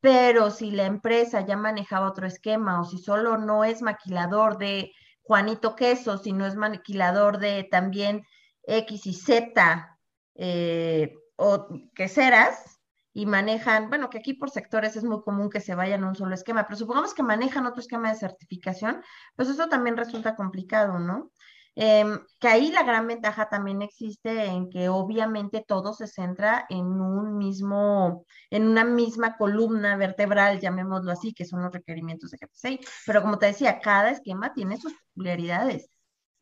Pero 0.00 0.50
si 0.50 0.70
la 0.70 0.84
empresa 0.84 1.40
ya 1.40 1.56
manejaba 1.56 2.08
otro 2.08 2.26
esquema 2.26 2.80
o 2.80 2.84
si 2.84 2.98
solo 2.98 3.38
no 3.38 3.64
es 3.64 3.82
maquilador 3.82 4.58
de 4.58 4.92
Juanito 5.22 5.74
Queso, 5.74 6.18
si 6.18 6.32
no 6.32 6.46
es 6.46 6.54
maquilador 6.54 7.38
de 7.38 7.64
también 7.70 8.22
X 8.64 9.06
y 9.06 9.14
Z 9.14 9.98
eh, 10.34 11.14
o 11.36 11.68
queseras, 11.94 12.76
y 13.16 13.24
manejan, 13.24 13.88
bueno, 13.88 14.10
que 14.10 14.18
aquí 14.18 14.34
por 14.34 14.50
sectores 14.50 14.94
es 14.94 15.02
muy 15.02 15.22
común 15.22 15.48
que 15.48 15.62
se 15.62 15.74
vayan 15.74 16.04
a 16.04 16.08
un 16.08 16.14
solo 16.14 16.34
esquema, 16.34 16.66
pero 16.66 16.76
supongamos 16.76 17.14
que 17.14 17.22
manejan 17.22 17.64
otro 17.64 17.80
esquema 17.80 18.10
de 18.10 18.18
certificación, 18.18 19.02
pues 19.36 19.48
eso 19.48 19.70
también 19.70 19.96
resulta 19.96 20.36
complicado, 20.36 20.98
¿no? 20.98 21.30
Em, 21.78 22.18
que 22.40 22.48
ahí 22.48 22.70
la 22.70 22.84
gran 22.84 23.06
ventaja 23.06 23.50
también 23.50 23.82
existe 23.82 24.46
en 24.46 24.70
que 24.70 24.88
obviamente 24.88 25.62
todo 25.66 25.92
se 25.92 26.06
centra 26.06 26.64
en 26.70 26.86
un 26.86 27.36
mismo, 27.36 28.24
en 28.48 28.66
una 28.66 28.82
misma 28.82 29.36
columna 29.36 29.94
vertebral, 29.98 30.58
llamémoslo 30.58 31.12
así, 31.12 31.34
que 31.34 31.44
son 31.44 31.62
los 31.62 31.70
requerimientos 31.70 32.30
de 32.30 32.38
GPCI. 32.38 32.80
Pero 33.04 33.20
como 33.20 33.38
te 33.38 33.46
decía, 33.46 33.78
cada 33.80 34.10
esquema 34.10 34.54
tiene 34.54 34.80
sus 34.80 34.94
peculiaridades. 34.94 35.90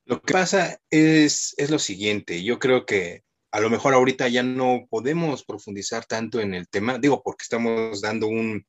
Lo 0.05 0.23
que 0.23 0.33
pasa 0.33 0.79
es, 0.89 1.53
es 1.57 1.71
lo 1.71 1.81
siguiente, 1.81 2.45
yo 2.45 2.61
creo 2.61 2.87
que 2.87 3.25
a 3.51 3.59
lo 3.59 3.71
mejor 3.71 3.95
ahorita 3.95 4.29
ya 4.29 4.45
no 4.45 4.87
podemos 4.89 5.45
profundizar 5.45 6.05
tanto 6.05 6.41
en 6.41 6.55
el 6.55 6.69
tema, 6.69 6.99
digo, 6.99 7.23
porque 7.25 7.43
estamos 7.43 8.01
dando 8.01 8.29
un, 8.29 8.65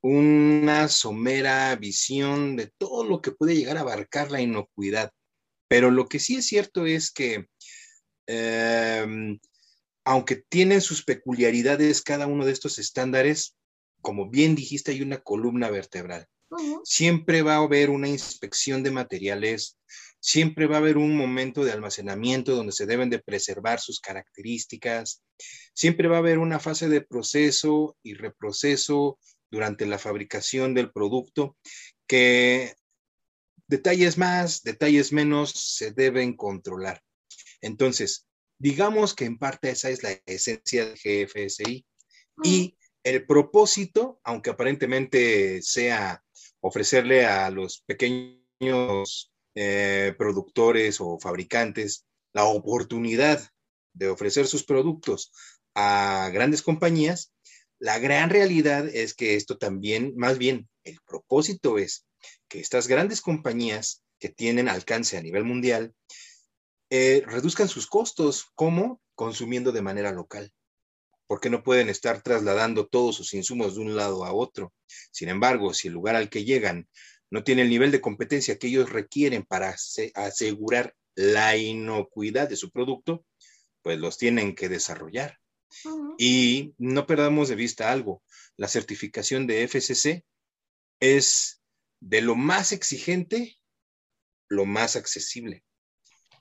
una 0.00 0.88
somera 0.88 1.76
visión 1.76 2.56
de 2.56 2.72
todo 2.78 3.04
lo 3.04 3.20
que 3.20 3.30
puede 3.30 3.54
llegar 3.54 3.76
a 3.76 3.80
abarcar 3.80 4.32
la 4.32 4.40
inocuidad 4.40 5.12
pero 5.68 5.90
lo 5.90 6.06
que 6.06 6.18
sí 6.18 6.36
es 6.36 6.46
cierto 6.46 6.86
es 6.86 7.10
que, 7.10 7.46
em, 8.26 9.38
aunque 10.04 10.36
tienen 10.48 10.80
sus 10.80 11.04
peculiaridades 11.04 12.02
cada 12.02 12.26
uno 12.26 12.44
de 12.44 12.52
estos 12.52 12.78
estándares, 12.78 13.56
como 14.00 14.28
bien 14.28 14.54
dijiste, 14.54 14.92
hay 14.92 15.02
una 15.02 15.22
columna 15.22 15.70
vertebral. 15.70 16.26
Siempre 16.84 17.42
va 17.42 17.54
a 17.54 17.64
haber 17.64 17.90
una 17.90 18.08
inspección 18.08 18.82
de 18.82 18.90
materiales, 18.90 19.78
siempre 20.20 20.66
va 20.66 20.76
a 20.76 20.78
haber 20.78 20.98
un 20.98 21.16
momento 21.16 21.64
de 21.64 21.72
almacenamiento 21.72 22.54
donde 22.54 22.72
se 22.72 22.86
deben 22.86 23.10
de 23.10 23.18
preservar 23.18 23.80
sus 23.80 23.98
características, 24.00 25.22
siempre 25.74 26.06
va 26.06 26.16
a 26.16 26.20
haber 26.20 26.38
una 26.38 26.60
fase 26.60 26.88
de 26.88 27.00
proceso 27.00 27.96
y 28.02 28.14
reproceso 28.14 29.18
durante 29.50 29.86
la 29.86 29.98
fabricación 29.98 30.74
del 30.74 30.92
producto 30.92 31.56
que 32.06 32.74
Detalles 33.66 34.18
más, 34.18 34.62
detalles 34.62 35.12
menos 35.12 35.50
se 35.50 35.92
deben 35.92 36.36
controlar. 36.36 37.02
Entonces, 37.60 38.26
digamos 38.58 39.14
que 39.14 39.24
en 39.24 39.38
parte 39.38 39.70
esa 39.70 39.90
es 39.90 40.02
la 40.02 40.20
esencia 40.26 40.86
del 40.86 40.98
GFSI. 40.98 41.86
Y 42.42 42.76
el 43.04 43.26
propósito, 43.26 44.20
aunque 44.24 44.50
aparentemente 44.50 45.62
sea 45.62 46.22
ofrecerle 46.60 47.26
a 47.26 47.50
los 47.50 47.82
pequeños 47.86 49.32
eh, 49.54 50.14
productores 50.18 51.00
o 51.00 51.18
fabricantes 51.20 52.06
la 52.32 52.44
oportunidad 52.44 53.48
de 53.92 54.08
ofrecer 54.08 54.46
sus 54.46 54.64
productos 54.64 55.32
a 55.74 56.30
grandes 56.32 56.62
compañías, 56.62 57.30
La 57.80 57.98
gran 57.98 58.30
realidad 58.30 58.88
es 58.88 59.14
que 59.14 59.34
esto 59.34 59.58
también, 59.58 60.14
más 60.16 60.38
bien, 60.38 60.68
el 60.84 60.98
propósito 61.06 61.76
es 61.76 62.06
que 62.48 62.60
estas 62.60 62.88
grandes 62.88 63.20
compañías 63.20 64.02
que 64.18 64.28
tienen 64.28 64.68
alcance 64.68 65.16
a 65.16 65.22
nivel 65.22 65.44
mundial 65.44 65.94
eh, 66.90 67.22
reduzcan 67.26 67.68
sus 67.68 67.86
costos, 67.86 68.46
como 68.54 69.00
consumiendo 69.14 69.72
de 69.72 69.82
manera 69.82 70.12
local 70.12 70.52
porque 71.26 71.50
no 71.50 71.62
pueden 71.62 71.88
estar 71.88 72.22
trasladando 72.22 72.86
todos 72.86 73.16
sus 73.16 73.34
insumos 73.34 73.74
de 73.74 73.80
un 73.80 73.96
lado 73.96 74.24
a 74.24 74.32
otro. 74.32 74.72
Sin 75.10 75.28
embargo, 75.28 75.72
si 75.74 75.88
el 75.88 75.94
lugar 75.94 76.16
al 76.16 76.28
que 76.28 76.44
llegan 76.44 76.88
no 77.30 77.42
tiene 77.42 77.62
el 77.62 77.70
nivel 77.70 77.90
de 77.90 78.00
competencia 78.00 78.58
que 78.58 78.68
ellos 78.68 78.90
requieren 78.90 79.42
para 79.42 79.74
asegurar 80.14 80.94
la 81.14 81.56
inocuidad 81.56 82.48
de 82.48 82.56
su 82.56 82.70
producto, 82.70 83.24
pues 83.82 83.98
los 83.98 84.18
tienen 84.18 84.54
que 84.54 84.68
desarrollar. 84.68 85.38
Y 86.18 86.74
no 86.78 87.06
perdamos 87.06 87.48
de 87.48 87.56
vista 87.56 87.90
algo, 87.90 88.22
la 88.56 88.68
certificación 88.68 89.46
de 89.48 89.64
FCC 89.66 90.24
es 91.00 91.60
de 92.04 92.20
lo 92.20 92.34
más 92.34 92.72
exigente, 92.72 93.56
lo 94.48 94.64
más 94.66 94.96
accesible. 94.96 95.64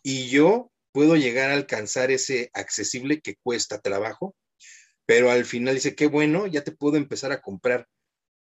Y 0.04 0.30
yo 0.30 0.72
puedo 0.92 1.16
llegar 1.16 1.50
a 1.50 1.56
alcanzar 1.56 2.12
ese 2.12 2.50
accesible 2.54 3.22
que 3.22 3.36
cuesta 3.36 3.80
trabajo 3.80 4.36
pero 5.06 5.30
al 5.30 5.46
final 5.46 5.76
dice, 5.76 5.96
qué 5.96 6.08
bueno, 6.08 6.48
ya 6.48 6.64
te 6.64 6.72
puedo 6.72 6.98
empezar 6.98 7.32
a 7.32 7.42
comprar, 7.42 7.88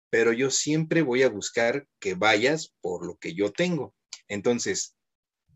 pero 0.09 0.31
yo 0.31 0.49
siempre 0.49 1.01
voy 1.01 1.23
a 1.23 1.29
buscar 1.29 1.87
que 1.99 2.13
vayas 2.13 2.73
por 2.81 3.05
lo 3.05 3.17
que 3.17 3.33
yo 3.33 3.51
tengo. 3.51 3.93
Entonces, 4.27 4.95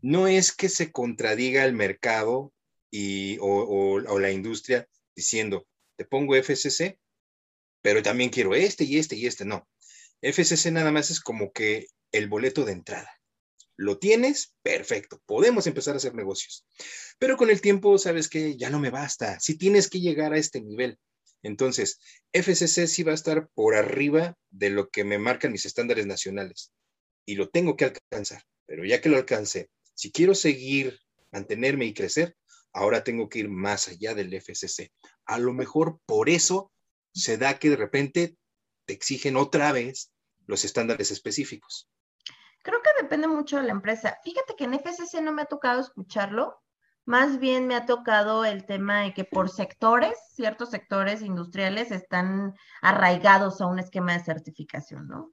no 0.02 0.28
es 0.28 0.52
que 0.52 0.68
se 0.68 0.92
contradiga 0.92 1.64
el 1.64 1.72
mercado 1.72 2.52
y, 2.90 3.38
o, 3.40 4.00
la 4.00 4.30
industria 4.30 4.86
diciendo, 5.16 5.66
te 5.96 6.04
pongo 6.04 6.34
FCC, 6.36 6.98
pero 7.82 8.02
también 8.02 8.30
quiero 8.30 8.54
este 8.54 8.84
y 8.84 8.98
este 8.98 9.16
y 9.16 9.26
este. 9.26 9.44
No, 9.44 9.66
FCC 10.22 10.72
nada 10.72 10.90
más 10.90 11.10
es 11.10 11.20
como 11.20 11.52
que 11.52 11.86
el 12.12 12.28
boleto 12.28 12.64
de 12.64 12.72
entrada. 12.72 13.10
Lo 13.76 13.98
tienes, 13.98 14.54
perfecto, 14.62 15.22
podemos 15.24 15.66
empezar 15.66 15.94
a 15.94 15.98
hacer 15.98 16.14
negocios. 16.14 16.66
Pero 17.18 17.36
con 17.36 17.50
el 17.50 17.60
tiempo, 17.60 17.96
sabes 17.98 18.28
que 18.28 18.56
ya 18.56 18.70
no 18.70 18.80
me 18.80 18.90
basta, 18.90 19.38
si 19.38 19.56
tienes 19.56 19.88
que 19.88 20.00
llegar 20.00 20.32
a 20.32 20.38
este 20.38 20.60
nivel. 20.60 20.98
Entonces, 21.42 22.00
FCC 22.32 22.88
sí 22.88 23.04
va 23.04 23.12
a 23.12 23.14
estar 23.14 23.48
por 23.54 23.76
arriba 23.76 24.36
de 24.50 24.70
lo 24.70 24.88
que 24.88 25.04
me 25.04 25.18
marcan 25.18 25.52
mis 25.52 25.66
estándares 25.66 26.06
nacionales 26.06 26.72
y 27.24 27.36
lo 27.36 27.48
tengo 27.48 27.76
que 27.76 27.84
alcanzar. 27.84 28.42
Pero 28.66 28.84
ya 28.84 29.00
que 29.00 29.08
lo 29.08 29.16
alcancé, 29.16 29.70
si 29.94 30.10
quiero 30.10 30.34
seguir, 30.34 30.98
mantenerme 31.30 31.86
y 31.86 31.94
crecer, 31.94 32.36
ahora 32.72 33.04
tengo 33.04 33.28
que 33.28 33.40
ir 33.40 33.48
más 33.48 33.88
allá 33.88 34.14
del 34.14 34.34
FCC. 34.34 34.90
A 35.26 35.38
lo 35.38 35.52
mejor 35.52 36.00
por 36.06 36.28
eso 36.28 36.72
se 37.14 37.38
da 37.38 37.58
que 37.58 37.70
de 37.70 37.76
repente 37.76 38.36
te 38.88 38.94
exigen 38.94 39.36
otra 39.36 39.70
vez 39.70 40.12
los 40.46 40.64
estándares 40.64 41.10
específicos. 41.10 41.90
Creo 42.62 42.80
que 42.82 43.02
depende 43.02 43.28
mucho 43.28 43.58
de 43.58 43.64
la 43.64 43.72
empresa. 43.72 44.18
Fíjate 44.24 44.56
que 44.56 44.64
en 44.64 44.74
FCC 44.74 45.20
no 45.20 45.32
me 45.32 45.42
ha 45.42 45.44
tocado 45.44 45.80
escucharlo. 45.80 46.62
Más 47.04 47.38
bien 47.38 47.66
me 47.66 47.74
ha 47.74 47.84
tocado 47.84 48.46
el 48.46 48.64
tema 48.64 49.02
de 49.02 49.12
que 49.12 49.24
por 49.24 49.50
sectores, 49.50 50.14
ciertos 50.34 50.70
sectores 50.70 51.20
industriales 51.20 51.90
están 51.90 52.54
arraigados 52.80 53.60
a 53.60 53.66
un 53.66 53.78
esquema 53.78 54.14
de 54.14 54.24
certificación, 54.24 55.06
¿no? 55.06 55.32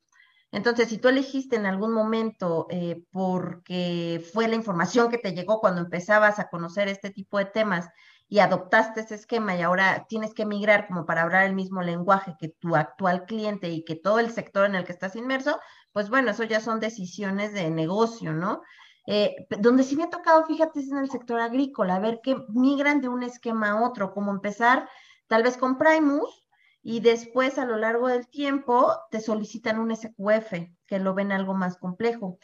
Entonces, 0.51 0.89
si 0.89 0.97
tú 0.97 1.09
elegiste 1.09 1.55
en 1.55 1.65
algún 1.65 1.91
momento 1.91 2.67
eh, 2.69 3.03
porque 3.11 4.25
fue 4.33 4.47
la 4.47 4.55
información 4.55 5.09
que 5.09 5.17
te 5.17 5.33
llegó 5.33 5.59
cuando 5.59 5.81
empezabas 5.81 6.39
a 6.39 6.49
conocer 6.49 6.87
este 6.87 7.09
tipo 7.09 7.37
de 7.37 7.45
temas 7.45 7.89
y 8.27 8.39
adoptaste 8.39 9.01
ese 9.01 9.15
esquema 9.15 9.55
y 9.55 9.61
ahora 9.61 10.05
tienes 10.09 10.33
que 10.33 10.45
migrar 10.45 10.87
como 10.87 11.05
para 11.05 11.21
hablar 11.21 11.45
el 11.45 11.53
mismo 11.53 11.81
lenguaje 11.81 12.35
que 12.39 12.49
tu 12.49 12.75
actual 12.75 13.25
cliente 13.25 13.69
y 13.69 13.83
que 13.85 13.95
todo 13.95 14.19
el 14.19 14.31
sector 14.31 14.65
en 14.65 14.75
el 14.75 14.83
que 14.83 14.93
estás 14.93 15.15
inmerso, 15.15 15.59
pues 15.93 16.09
bueno, 16.09 16.31
eso 16.31 16.43
ya 16.43 16.59
son 16.59 16.79
decisiones 16.79 17.53
de 17.53 17.69
negocio, 17.69 18.33
¿no? 18.33 18.61
Eh, 19.07 19.35
donde 19.59 19.83
sí 19.83 19.95
me 19.95 20.03
ha 20.03 20.09
tocado, 20.09 20.45
fíjate, 20.45 20.79
es 20.79 20.91
en 20.91 20.97
el 20.97 21.11
sector 21.11 21.39
agrícola, 21.39 21.95
a 21.95 21.99
ver 21.99 22.19
que 22.23 22.37
migran 22.49 23.01
de 23.01 23.09
un 23.09 23.21
esquema 23.21 23.71
a 23.71 23.83
otro, 23.83 24.13
como 24.13 24.31
empezar 24.31 24.89
tal 25.27 25.43
vez 25.43 25.57
con 25.57 25.77
Primus 25.77 26.47
y 26.81 27.01
después 27.01 27.57
a 27.59 27.65
lo 27.65 27.77
largo 27.77 28.07
del 28.07 28.27
tiempo 28.27 28.95
te 29.11 29.21
solicitan 29.21 29.79
un 29.79 29.95
SQF, 29.95 30.53
que 30.87 30.99
lo 30.99 31.13
ven 31.13 31.31
algo 31.31 31.53
más 31.53 31.77
complejo. 31.77 32.39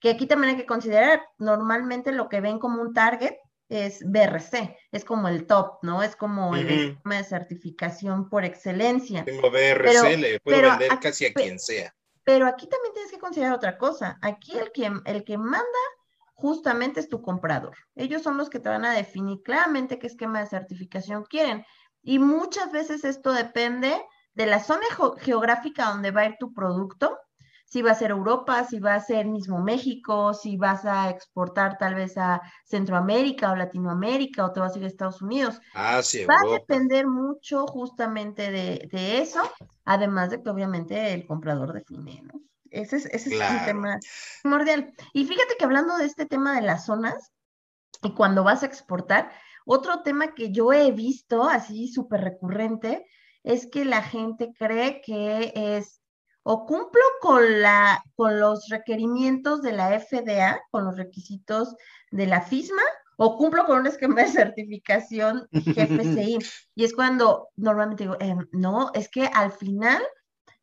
Que 0.00 0.10
aquí 0.10 0.26
también 0.26 0.54
hay 0.54 0.60
que 0.60 0.66
considerar, 0.66 1.22
normalmente 1.38 2.12
lo 2.12 2.28
que 2.28 2.40
ven 2.40 2.58
como 2.58 2.80
un 2.82 2.92
target 2.94 3.34
es 3.68 4.00
BRC, 4.04 4.76
es 4.92 5.04
como 5.04 5.28
el 5.28 5.46
top, 5.46 5.78
¿no? 5.82 6.02
Es 6.02 6.14
como 6.16 6.54
el 6.54 6.68
esquema 6.68 7.16
de 7.16 7.24
certificación 7.24 8.28
por 8.28 8.44
excelencia. 8.44 9.24
Tengo 9.24 9.50
BRC, 9.50 10.16
le 10.18 10.40
puedo 10.40 10.62
vender 10.62 10.98
casi 11.00 11.26
a 11.26 11.34
quien 11.34 11.58
sea. 11.58 11.94
Pero 12.24 12.46
aquí 12.46 12.66
también 12.66 12.92
tienes 12.92 13.12
que 13.12 13.18
considerar 13.18 13.54
otra 13.54 13.78
cosa. 13.78 14.18
Aquí 14.22 14.58
el 14.58 14.72
que, 14.72 14.90
el 15.04 15.24
que 15.24 15.38
manda 15.38 15.66
justamente 16.34 17.00
es 17.00 17.08
tu 17.08 17.22
comprador. 17.22 17.76
Ellos 17.94 18.22
son 18.22 18.36
los 18.36 18.50
que 18.50 18.58
te 18.58 18.68
van 18.68 18.84
a 18.84 18.92
definir 18.92 19.42
claramente 19.42 19.98
qué 19.98 20.06
esquema 20.06 20.40
de 20.40 20.46
certificación 20.46 21.24
quieren. 21.24 21.64
Y 22.02 22.18
muchas 22.18 22.72
veces 22.72 23.04
esto 23.04 23.32
depende 23.32 23.96
de 24.34 24.46
la 24.46 24.62
zona 24.62 24.84
geográfica 25.18 25.86
donde 25.86 26.10
va 26.10 26.22
a 26.22 26.26
ir 26.26 26.36
tu 26.38 26.52
producto, 26.52 27.18
si 27.66 27.82
va 27.82 27.90
a 27.90 27.96
ser 27.96 28.12
Europa, 28.12 28.64
si 28.64 28.78
va 28.78 28.94
a 28.94 29.00
ser 29.00 29.26
mismo 29.26 29.58
México, 29.58 30.32
si 30.32 30.56
vas 30.56 30.84
a 30.84 31.10
exportar 31.10 31.76
tal 31.78 31.96
vez 31.96 32.16
a 32.16 32.40
Centroamérica 32.64 33.50
o 33.50 33.56
Latinoamérica 33.56 34.46
o 34.46 34.52
te 34.52 34.60
vas 34.60 34.74
a 34.74 34.78
ir 34.78 34.84
a 34.84 34.86
Estados 34.86 35.20
Unidos. 35.20 35.60
Ah, 35.74 36.00
sí, 36.00 36.24
va 36.24 36.36
a 36.36 36.52
depender 36.52 37.08
mucho 37.08 37.66
justamente 37.66 38.52
de, 38.52 38.88
de, 38.90 39.18
eso, 39.18 39.42
además 39.84 40.30
de 40.30 40.42
que 40.42 40.48
obviamente 40.48 41.12
el 41.12 41.26
comprador 41.26 41.72
define, 41.72 42.22
¿no? 42.22 42.40
Ese 42.70 42.96
es, 42.96 43.26
el 43.26 43.64
tema 43.64 43.98
primordial. 44.42 44.92
Y 45.12 45.24
fíjate 45.24 45.54
que 45.58 45.64
hablando 45.64 45.96
de 45.96 46.04
este 46.04 46.26
tema 46.26 46.54
de 46.54 46.62
las 46.62 46.86
zonas 46.86 47.32
y 48.02 48.14
cuando 48.14 48.44
vas 48.44 48.62
a 48.62 48.66
exportar, 48.66 49.30
otro 49.64 50.02
tema 50.02 50.34
que 50.34 50.52
yo 50.52 50.72
he 50.72 50.92
visto 50.92 51.44
así 51.48 51.88
súper 51.88 52.20
recurrente 52.20 53.06
es 53.42 53.66
que 53.66 53.84
la 53.84 54.02
gente 54.02 54.52
cree 54.56 55.00
que 55.00 55.52
es 55.54 56.00
o 56.48 56.64
cumplo 56.64 57.02
con, 57.20 57.60
la, 57.60 58.04
con 58.14 58.38
los 58.38 58.68
requerimientos 58.68 59.62
de 59.62 59.72
la 59.72 59.98
FDA, 59.98 60.62
con 60.70 60.84
los 60.84 60.96
requisitos 60.96 61.74
de 62.12 62.28
la 62.28 62.40
FISMA, 62.40 62.82
o 63.16 63.36
cumplo 63.36 63.66
con 63.66 63.80
un 63.80 63.88
esquema 63.88 64.22
de 64.22 64.28
certificación 64.28 65.48
GFCI. 65.50 66.38
y 66.76 66.84
es 66.84 66.94
cuando 66.94 67.48
normalmente 67.56 68.04
digo, 68.04 68.16
em, 68.20 68.46
no, 68.52 68.92
es 68.94 69.08
que 69.08 69.26
al 69.26 69.50
final 69.50 70.00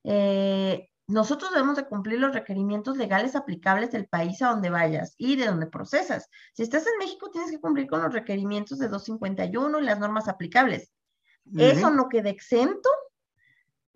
eh, 0.06 0.88
nosotros 1.08 1.52
debemos 1.52 1.76
de 1.76 1.86
cumplir 1.86 2.18
los 2.18 2.34
requerimientos 2.34 2.96
legales 2.96 3.36
aplicables 3.36 3.92
del 3.92 4.08
país 4.08 4.42
a 4.42 4.52
donde 4.52 4.70
vayas 4.70 5.16
y 5.18 5.36
de 5.36 5.48
donde 5.48 5.68
procesas. 5.68 6.30
Si 6.54 6.64
estás 6.64 6.88
en 6.88 6.98
México, 6.98 7.30
tienes 7.30 7.52
que 7.52 7.60
cumplir 7.60 7.88
con 7.88 8.02
los 8.02 8.14
requerimientos 8.14 8.80
de 8.80 8.88
251 8.88 9.82
y 9.82 9.84
las 9.84 10.00
normas 10.00 10.30
aplicables. 10.30 10.94
Eso 11.58 11.90
no 11.90 12.08
queda 12.08 12.30
exento 12.30 12.90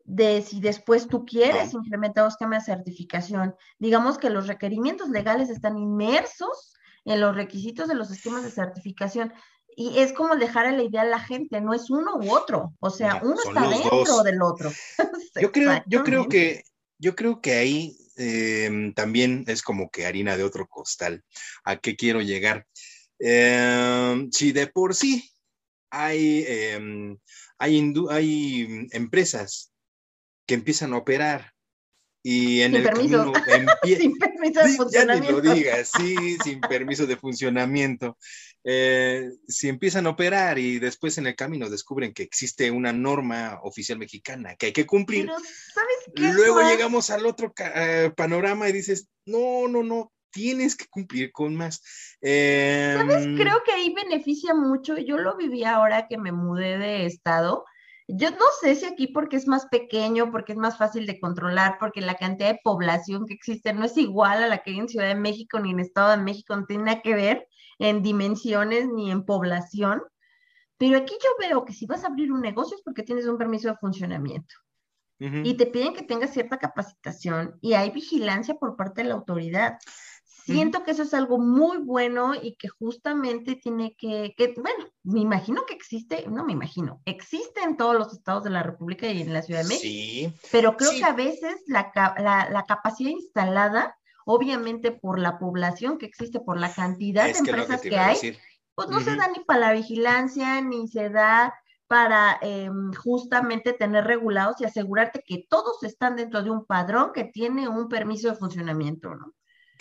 de 0.07 0.41
si 0.41 0.61
después 0.61 1.07
tú 1.07 1.25
quieres 1.25 1.73
implementar 1.73 2.23
un 2.23 2.29
esquema 2.29 2.55
de 2.55 2.63
certificación. 2.63 3.55
Digamos 3.77 4.17
que 4.17 4.29
los 4.29 4.47
requerimientos 4.47 5.09
legales 5.09 5.49
están 5.49 5.77
inmersos 5.77 6.73
en 7.03 7.19
los 7.19 7.35
requisitos 7.35 7.89
de 7.89 7.95
los 7.95 8.09
esquemas 8.09 8.43
de 8.43 8.51
certificación. 8.51 9.33
Y 9.75 9.99
es 9.99 10.13
como 10.13 10.37
dejar 10.37 10.71
la 10.73 10.81
idea 10.81 11.01
a 11.01 11.05
la 11.05 11.19
gente, 11.19 11.59
no 11.61 11.73
es 11.73 11.89
uno 11.89 12.15
u 12.15 12.33
otro, 12.33 12.73
o 12.79 12.89
sea, 12.89 13.21
uno 13.21 13.35
está 13.45 13.67
dentro 13.67 14.23
del 14.23 14.41
otro. 14.41 14.71
yo, 15.41 15.51
creo, 15.51 15.83
yo 15.85 16.03
creo 16.03 16.27
que 16.27 16.63
yo 16.97 17.15
creo 17.15 17.41
que 17.41 17.53
ahí 17.53 17.95
em, 18.15 18.93
también 18.93 19.43
es 19.45 19.61
como 19.61 19.91
que 19.91 20.05
harina 20.05 20.35
de 20.35 20.43
otro 20.43 20.67
costal. 20.67 21.23
¿A 21.63 21.77
qué 21.77 21.95
quiero 21.95 22.21
llegar? 22.21 22.65
Em, 23.19 24.31
si 24.31 24.51
de 24.51 24.67
por 24.67 24.95
sí 24.95 25.29
hay, 25.91 26.43
em, 26.47 27.17
hay, 27.59 27.93
hay 28.09 28.87
empresas 28.91 29.73
que 30.47 30.55
empiezan 30.55 30.93
a 30.93 30.97
operar 30.97 31.53
y 32.23 32.62
en 32.62 32.75
el 32.75 32.83
permiso. 32.83 33.31
sin 33.83 34.17
permiso 34.17 34.62
de 34.62 34.73
funcionamiento. 34.75 35.41
Ya 35.41 35.43
ni 35.43 35.47
lo 35.47 35.55
digas, 35.55 35.91
sí, 35.97 36.38
sin 36.43 36.60
permiso 36.60 37.05
de 37.05 37.15
funcionamiento. 37.15 38.17
Eh, 38.65 39.29
si 39.47 39.69
empiezan 39.69 40.07
a 40.07 40.10
operar 40.10 40.60
y 40.60 40.77
después 40.79 41.17
en 41.17 41.27
el 41.27 41.38
camino 41.38 41.69
descubren 41.69 42.13
que 42.13 42.23
existe 42.23 42.69
una 42.69 42.91
norma 42.91 43.60
oficial 43.63 43.97
mexicana 43.97 44.57
que 44.57 44.67
hay 44.67 44.73
que 44.73 44.86
cumplir, 44.86 45.29
luego 46.15 46.62
llegamos 46.63 47.10
al 47.12 47.25
otro 47.25 47.53
eh, 47.57 48.12
panorama 48.13 48.67
y 48.67 48.73
dices, 48.73 49.07
no, 49.25 49.69
no, 49.69 49.83
no, 49.83 50.12
tienes 50.29 50.75
que 50.75 50.88
cumplir 50.89 51.31
con 51.31 51.55
más. 51.55 51.81
¿Sabes? 52.21 53.25
Em, 53.25 53.38
Creo 53.38 53.63
que 53.63 53.71
ahí 53.71 53.93
beneficia 53.93 54.53
mucho. 54.53 54.97
Yo 54.97 55.17
lo 55.17 55.38
viví 55.38 55.63
ahora 55.63 56.07
que 56.10 56.17
me 56.17 56.33
mudé 56.33 56.77
de 56.77 57.05
estado 57.05 57.63
yo 58.07 58.31
no 58.31 58.45
sé 58.61 58.75
si 58.75 58.85
aquí 58.85 59.07
porque 59.07 59.35
es 59.35 59.47
más 59.47 59.65
pequeño, 59.67 60.31
porque 60.31 60.53
es 60.53 60.57
más 60.57 60.77
fácil 60.77 61.05
de 61.05 61.19
controlar, 61.19 61.77
porque 61.79 62.01
la 62.01 62.15
cantidad 62.15 62.49
de 62.49 62.59
población 62.63 63.25
que 63.25 63.33
existe 63.33 63.73
no 63.73 63.85
es 63.85 63.97
igual 63.97 64.43
a 64.43 64.47
la 64.47 64.59
que 64.59 64.71
hay 64.71 64.79
en 64.79 64.89
Ciudad 64.89 65.07
de 65.07 65.15
México 65.15 65.59
ni 65.59 65.71
en 65.71 65.79
Estado 65.79 66.11
de 66.11 66.23
México, 66.23 66.55
no 66.55 66.65
tiene 66.65 66.85
nada 66.85 67.01
que 67.01 67.15
ver 67.15 67.47
en 67.79 68.01
dimensiones 68.01 68.87
ni 68.87 69.11
en 69.11 69.25
población, 69.25 70.01
Pero 70.77 70.97
aquí 70.97 71.13
yo 71.23 71.29
veo 71.39 71.65
que 71.65 71.73
si 71.73 71.85
vas 71.87 72.03
a 72.03 72.07
abrir 72.07 72.31
un 72.31 72.41
negocio 72.41 72.77
es 72.77 72.83
porque 72.83 73.03
tienes 73.03 73.25
un 73.25 73.37
permiso 73.37 73.67
de 73.67 73.77
funcionamiento. 73.77 74.55
Y 75.19 75.55
te 75.57 75.65
piden 75.65 75.95
que 75.95 76.03
tengas 76.03 76.31
cierta 76.31 76.59
capacitación 76.59 77.57
y 77.59 77.73
hay 77.73 77.89
vigilancia 77.89 78.53
por 78.53 78.75
parte 78.75 79.01
de 79.01 79.09
la 79.09 79.15
autoridad. 79.15 79.79
Siento 80.53 80.83
que 80.83 80.91
eso 80.91 81.03
es 81.03 81.13
algo 81.13 81.39
muy 81.39 81.77
bueno 81.77 82.33
y 82.33 82.55
que 82.55 82.69
justamente 82.69 83.55
tiene 83.55 83.95
que, 83.97 84.33
bueno, 84.55 84.86
me 85.03 85.19
imagino 85.19 85.65
que 85.65 85.73
existe, 85.73 86.25
no 86.29 86.45
me 86.45 86.53
imagino, 86.53 87.01
existe 87.03 87.62
en 87.62 87.75
todos 87.75 87.95
los 87.95 88.13
estados 88.13 88.45
de 88.45 88.51
la 88.51 88.63
República 88.63 89.07
y 89.07 89.21
en 89.21 89.33
la 89.33 89.41
Ciudad 89.41 89.63
de 89.63 89.67
México. 89.67 89.83
Sí. 89.83 90.33
Pero 90.51 90.77
creo 90.77 90.91
que 90.91 91.03
a 91.03 91.12
veces 91.12 91.63
la, 91.67 91.91
capacidad 92.65 93.12
instalada, 93.12 93.97
obviamente 94.25 94.91
por 94.91 95.19
la 95.19 95.38
población 95.38 95.97
que 95.97 96.05
existe, 96.05 96.39
por 96.39 96.57
la 96.57 96.73
cantidad 96.73 97.25
de 97.25 97.38
empresas 97.38 97.81
que, 97.81 97.97
hay, 97.97 98.38
pues 98.73 98.88
no 98.88 99.01
se 99.01 99.17
da 99.17 99.27
ni 99.27 99.43
para 99.43 99.60
la 99.60 99.73
vigilancia, 99.73 100.62
ni 100.62 100.88
se 100.88 101.10
da 101.10 101.53
para 101.88 102.38
em, 102.41 102.93
justamente 102.93 103.73
tener 103.73 104.05
regulados 104.05 104.62
y 104.62 104.65
asegurarte 104.65 105.23
que 105.25 105.45
todos 105.49 105.83
están 105.83 106.15
dentro 106.15 106.41
de 106.41 106.51
un 106.51 106.65
padrón 106.65 107.12
que 107.13 107.25
tiene 107.25 107.67
un 107.67 107.89
permiso 107.89 108.29
de 108.29 108.36
funcionamiento, 108.36 109.13
¿no? 109.13 109.33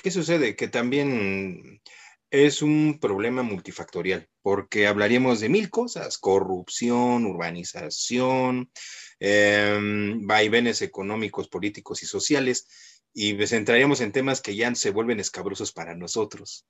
¿Qué 0.03 0.11
sucede? 0.11 0.57
Que 0.57 0.69
también 0.69 1.81
es 2.31 2.63
un 2.63 2.99
problema 3.01 3.43
multifactorial, 3.43 4.29
porque 4.43 4.87
hablaríamos 4.87 5.41
de 5.41 5.49
mil 5.49 5.71
cosas, 5.71 6.19
corrupción, 6.19 7.25
urbanización, 7.27 8.71
eh, 9.21 9.79
vaivenes 10.23 10.83
económicos, 10.83 11.49
políticos 11.49 12.03
y 12.03 12.07
sociales, 12.07 12.67
y 13.15 13.33
nos 13.35 13.53
entraríamos 13.53 14.01
en 14.01 14.13
temas 14.13 14.41
que 14.41 14.55
ya 14.55 14.75
se 14.75 14.91
vuelven 14.91 15.21
escabrosos 15.21 15.73
para 15.73 15.95
nosotros. 15.95 16.67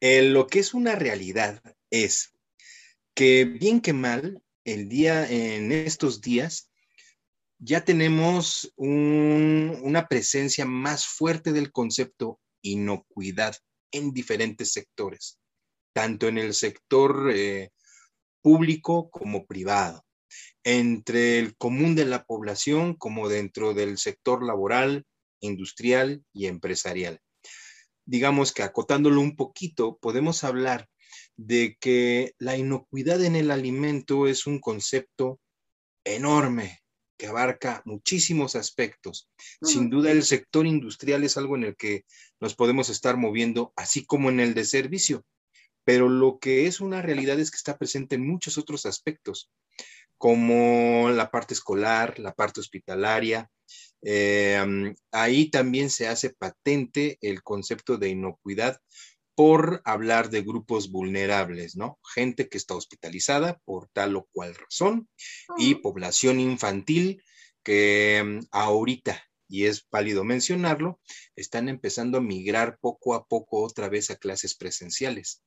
lo 0.00 0.46
que 0.46 0.58
es 0.58 0.74
una 0.74 0.96
realidad 0.96 1.62
es 1.90 2.34
que 3.14 3.44
bien 3.44 3.80
que 3.80 3.92
mal, 3.92 4.42
el 4.64 4.88
día, 4.88 5.28
en 5.28 5.72
estos 5.72 6.20
días, 6.20 6.70
ya 7.58 7.84
tenemos 7.84 8.72
una 8.76 10.08
presencia 10.08 10.64
más 10.64 11.06
fuerte 11.06 11.52
del 11.52 11.70
concepto 11.70 12.40
inocuidad 12.62 13.56
en 13.92 14.12
diferentes 14.12 14.72
sectores, 14.72 15.38
tanto 15.92 16.28
en 16.28 16.38
el 16.38 16.54
sector 16.54 17.30
eh, 17.34 17.70
público 18.40 19.10
como 19.10 19.46
privado, 19.46 20.04
entre 20.64 21.38
el 21.38 21.56
común 21.56 21.94
de 21.94 22.06
la 22.06 22.24
población 22.24 22.94
como 22.94 23.28
dentro 23.28 23.74
del 23.74 23.98
sector 23.98 24.44
laboral, 24.44 25.04
industrial 25.40 26.24
y 26.32 26.46
empresarial. 26.46 27.20
Digamos 28.04 28.52
que 28.52 28.62
acotándolo 28.62 29.20
un 29.20 29.36
poquito, 29.36 29.98
podemos 29.98 30.44
hablar 30.44 30.88
de 31.36 31.76
que 31.80 32.34
la 32.38 32.56
inocuidad 32.56 33.22
en 33.24 33.36
el 33.36 33.50
alimento 33.50 34.26
es 34.26 34.46
un 34.46 34.60
concepto 34.60 35.40
enorme 36.04 36.81
que 37.22 37.28
abarca 37.28 37.82
muchísimos 37.84 38.56
aspectos. 38.56 39.30
Sin 39.62 39.90
duda 39.90 40.10
el 40.10 40.24
sector 40.24 40.66
industrial 40.66 41.22
es 41.22 41.36
algo 41.36 41.54
en 41.54 41.62
el 41.62 41.76
que 41.76 42.04
nos 42.40 42.56
podemos 42.56 42.88
estar 42.88 43.16
moviendo, 43.16 43.72
así 43.76 44.04
como 44.04 44.28
en 44.28 44.40
el 44.40 44.54
de 44.54 44.64
servicio, 44.64 45.24
pero 45.84 46.08
lo 46.08 46.40
que 46.40 46.66
es 46.66 46.80
una 46.80 47.00
realidad 47.00 47.38
es 47.38 47.52
que 47.52 47.58
está 47.58 47.78
presente 47.78 48.16
en 48.16 48.26
muchos 48.26 48.58
otros 48.58 48.86
aspectos, 48.86 49.52
como 50.18 51.10
la 51.10 51.30
parte 51.30 51.54
escolar, 51.54 52.18
la 52.18 52.34
parte 52.34 52.58
hospitalaria. 52.58 53.48
Eh, 54.02 54.92
ahí 55.12 55.48
también 55.48 55.90
se 55.90 56.08
hace 56.08 56.30
patente 56.30 57.18
el 57.20 57.44
concepto 57.44 57.98
de 57.98 58.08
inocuidad 58.08 58.80
por 59.34 59.80
hablar 59.84 60.30
de 60.30 60.42
grupos 60.42 60.90
vulnerables, 60.90 61.76
¿no? 61.76 61.98
Gente 62.14 62.48
que 62.48 62.58
está 62.58 62.74
hospitalizada 62.74 63.58
por 63.64 63.88
tal 63.88 64.16
o 64.16 64.28
cual 64.32 64.54
razón 64.54 65.08
y 65.56 65.76
población 65.76 66.40
infantil 66.40 67.22
que 67.62 68.22
mm, 68.24 68.46
ahorita, 68.50 69.22
y 69.48 69.64
es 69.64 69.86
válido 69.90 70.24
mencionarlo, 70.24 71.00
están 71.36 71.68
empezando 71.68 72.18
a 72.18 72.22
migrar 72.22 72.78
poco 72.80 73.14
a 73.14 73.26
poco 73.26 73.62
otra 73.62 73.88
vez 73.88 74.10
a 74.10 74.16
clases 74.16 74.54
presenciales. 74.54 75.42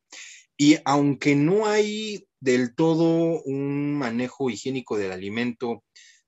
Y 0.58 0.78
aunque 0.86 1.36
no 1.36 1.66
hay 1.66 2.28
del 2.40 2.76
todo 2.76 3.42
un 3.44 3.94
manejo 3.94 4.50
higiénico 4.50 4.98
del 4.98 5.12
alimento 5.12 5.84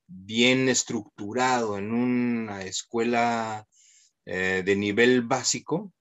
bien 0.07 0.69
estructurado 0.69 1.77
en 1.77 1.91
una 1.91 2.63
escuela 2.63 3.65
eh, 4.25 4.63
de 4.65 4.75
nivel 4.75 5.21
básico, 5.21 5.93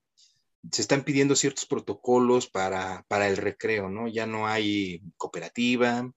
se 0.73 0.83
están 0.83 1.05
pidiendo 1.05 1.37
ciertos 1.37 1.67
protocolos 1.67 2.49
para, 2.49 3.05
el 3.11 3.37
recreo, 3.37 3.89
¿no? 3.89 4.09
Ya 4.09 4.27
no 4.27 4.47
hay 4.47 5.03
cooperativa, 5.17 6.11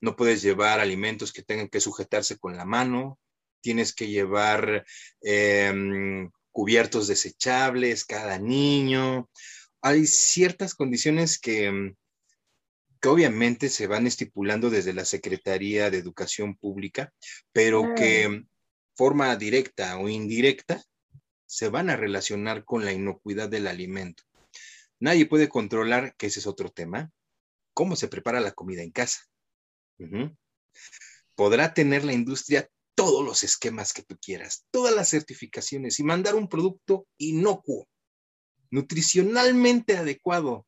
no 0.00 0.16
puedes 0.16 0.42
llevar 0.42 0.80
alimentos 0.80 1.32
que 1.32 1.42
tengan 1.42 1.68
que 1.68 1.80
sujetarse 1.80 2.38
con 2.38 2.56
la 2.56 2.64
mano, 2.64 3.18
tienes 3.60 3.94
que 3.94 4.08
llevar 4.08 4.84
em, 5.20 6.30
cubiertos 6.50 7.06
desechables 7.06 8.04
cada 8.04 8.38
niño. 8.38 9.28
Hay 9.80 10.06
ciertas 10.06 10.74
condiciones 10.74 11.38
que, 11.38 11.94
que 13.00 13.08
obviamente 13.08 13.68
se 13.68 13.86
van 13.86 14.06
estipulando 14.06 14.70
desde 14.70 14.92
la 14.92 15.04
Secretaría 15.04 15.90
de 15.90 15.98
Educación 15.98 16.56
Pública, 16.56 17.12
pero 17.52 17.94
que 17.94 18.44
forma 18.94 19.34
directa 19.36 19.98
o 19.98 20.08
indirecta 20.08 20.82
se 21.52 21.68
van 21.68 21.90
a 21.90 21.96
relacionar 21.96 22.64
con 22.64 22.82
la 22.82 22.92
inocuidad 22.92 23.46
del 23.46 23.66
alimento. 23.66 24.22
Nadie 24.98 25.26
puede 25.26 25.50
controlar, 25.50 26.16
que 26.16 26.28
ese 26.28 26.40
es 26.40 26.46
otro 26.46 26.70
tema, 26.70 27.12
cómo 27.74 27.94
se 27.94 28.08
prepara 28.08 28.40
la 28.40 28.52
comida 28.52 28.80
en 28.80 28.90
casa. 28.90 29.20
Podrá 31.36 31.74
tener 31.74 32.06
la 32.06 32.14
industria 32.14 32.70
todos 32.94 33.22
los 33.22 33.42
esquemas 33.42 33.92
que 33.92 34.02
tú 34.02 34.16
quieras, 34.18 34.64
todas 34.70 34.94
las 34.94 35.10
certificaciones 35.10 36.00
y 36.00 36.04
mandar 36.04 36.36
un 36.36 36.48
producto 36.48 37.06
inocuo, 37.18 37.86
nutricionalmente 38.70 39.98
adecuado, 39.98 40.66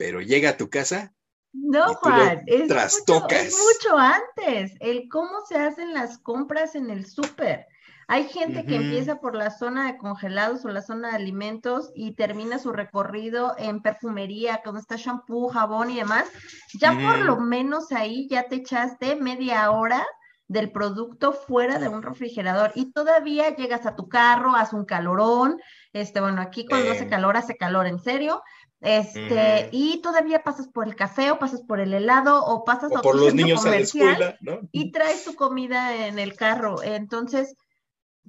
pero 0.00 0.20
llega 0.20 0.50
a 0.50 0.56
tu 0.56 0.68
casa. 0.68 1.14
No, 1.52 1.94
Juan, 1.94 2.42
es 2.48 2.62
mucho, 3.06 3.28
es 3.30 3.54
mucho 3.56 3.96
antes, 3.96 4.72
el 4.80 5.08
cómo 5.08 5.46
se 5.48 5.58
hacen 5.58 5.92
las 5.92 6.18
compras 6.18 6.74
en 6.74 6.90
el 6.90 7.06
súper. 7.06 7.68
Hay 8.08 8.24
gente 8.28 8.64
que 8.64 8.76
empieza 8.76 9.20
por 9.20 9.34
la 9.34 9.50
zona 9.50 9.86
de 9.86 9.98
congelados 9.98 10.64
o 10.64 10.68
la 10.68 10.82
zona 10.82 11.10
de 11.10 11.16
alimentos 11.16 11.90
y 11.94 12.14
termina 12.14 12.58
su 12.58 12.72
recorrido 12.72 13.54
en 13.58 13.80
perfumería, 13.80 14.60
donde 14.64 14.80
está 14.80 14.96
shampoo, 14.96 15.48
jabón 15.48 15.90
y 15.90 15.96
demás. 15.96 16.26
Ya 16.74 16.92
por 16.92 17.18
lo 17.18 17.38
menos 17.38 17.92
ahí 17.92 18.28
ya 18.28 18.44
te 18.44 18.56
echaste 18.56 19.16
media 19.16 19.70
hora 19.70 20.04
del 20.48 20.70
producto 20.70 21.32
fuera 21.32 21.78
de 21.78 21.88
un 21.88 22.02
refrigerador 22.02 22.72
y 22.74 22.92
todavía 22.92 23.56
llegas 23.56 23.86
a 23.86 23.96
tu 23.96 24.08
carro, 24.08 24.54
hace 24.54 24.76
un 24.76 24.84
calorón, 24.84 25.58
este, 25.92 26.20
bueno, 26.20 26.42
aquí 26.42 26.66
cuando 26.66 26.92
hace 26.92 27.08
calor, 27.08 27.36
hace 27.36 27.56
calor 27.56 27.86
en 27.86 27.98
serio, 27.98 28.42
este, 28.82 29.68
y 29.70 30.02
todavía 30.02 30.42
pasas 30.42 30.68
por 30.68 30.86
el 30.86 30.96
café 30.96 31.30
o 31.30 31.38
pasas 31.38 31.62
por 31.62 31.80
el 31.80 31.94
helado 31.94 32.44
o 32.44 32.64
pasas 32.64 32.90
por 33.00 33.14
los 33.14 33.32
niños 33.32 33.62
comercial 33.62 34.38
y 34.72 34.90
traes 34.90 35.24
tu 35.24 35.34
comida 35.34 36.06
en 36.06 36.18
el 36.18 36.34
carro. 36.34 36.82
Entonces, 36.82 37.56